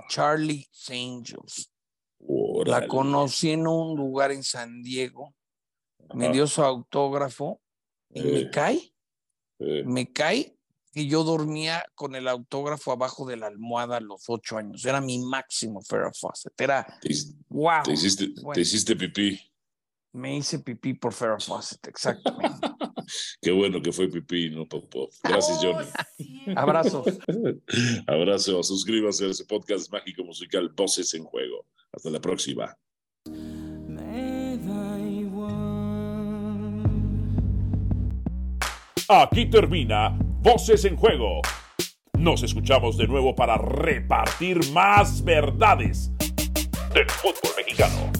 Charlie 0.09 0.67
Angels. 0.89 1.71
La 2.65 2.87
conocí 2.87 3.51
en 3.51 3.67
un 3.67 3.97
lugar 3.97 4.31
en 4.31 4.43
San 4.43 4.81
Diego. 4.81 5.33
Me 6.13 6.31
dio 6.31 6.47
su 6.47 6.63
autógrafo 6.63 7.61
y 8.09 8.21
me 8.21 8.49
cae. 8.49 8.93
Me 9.59 10.11
cae 10.11 10.57
y 10.93 11.07
yo 11.07 11.23
dormía 11.23 11.85
con 11.95 12.15
el 12.15 12.27
autógrafo 12.27 12.91
abajo 12.91 13.25
de 13.25 13.37
la 13.37 13.47
almohada 13.47 13.97
a 13.97 13.99
los 13.99 14.23
ocho 14.27 14.57
años. 14.57 14.85
Era 14.85 15.01
mi 15.01 15.19
máximo 15.19 15.81
Farrah 15.81 16.11
Fawcett. 16.13 16.59
Era 16.59 16.99
wow. 17.49 17.83
Te 17.83 17.93
hiciste, 17.93 18.29
te 18.53 18.61
hiciste 18.61 18.95
pipí. 18.95 19.39
Me 20.13 20.37
hice 20.37 20.59
pipí 20.59 20.93
por 20.93 21.11
Farrah 21.11 21.39
Fawcett, 21.39 21.87
exactamente. 21.87 22.67
Qué 23.41 23.51
bueno 23.51 23.81
que 23.81 23.91
fue 23.91 24.07
pipí, 24.07 24.51
no 24.51 24.67
popó. 24.67 25.09
Gracias, 25.23 25.59
Johnny. 25.59 25.87
Abrazo. 26.55 27.03
Abrazo. 28.07 28.61
Suscríbase 28.61 29.25
a 29.25 29.29
ese 29.29 29.45
podcast 29.45 29.91
mágico 29.91 30.23
musical 30.23 30.69
Voces 30.69 31.13
en 31.15 31.23
Juego. 31.23 31.65
Hasta 31.91 32.11
la 32.11 32.21
próxima. 32.21 32.77
Aquí 39.09 39.49
termina 39.49 40.15
Voces 40.41 40.85
en 40.85 40.95
Juego. 40.95 41.41
Nos 42.19 42.43
escuchamos 42.43 42.97
de 42.97 43.07
nuevo 43.07 43.35
para 43.35 43.57
repartir 43.57 44.59
más 44.71 45.23
verdades 45.23 46.11
del 46.93 47.09
fútbol 47.09 47.51
mexicano. 47.57 48.11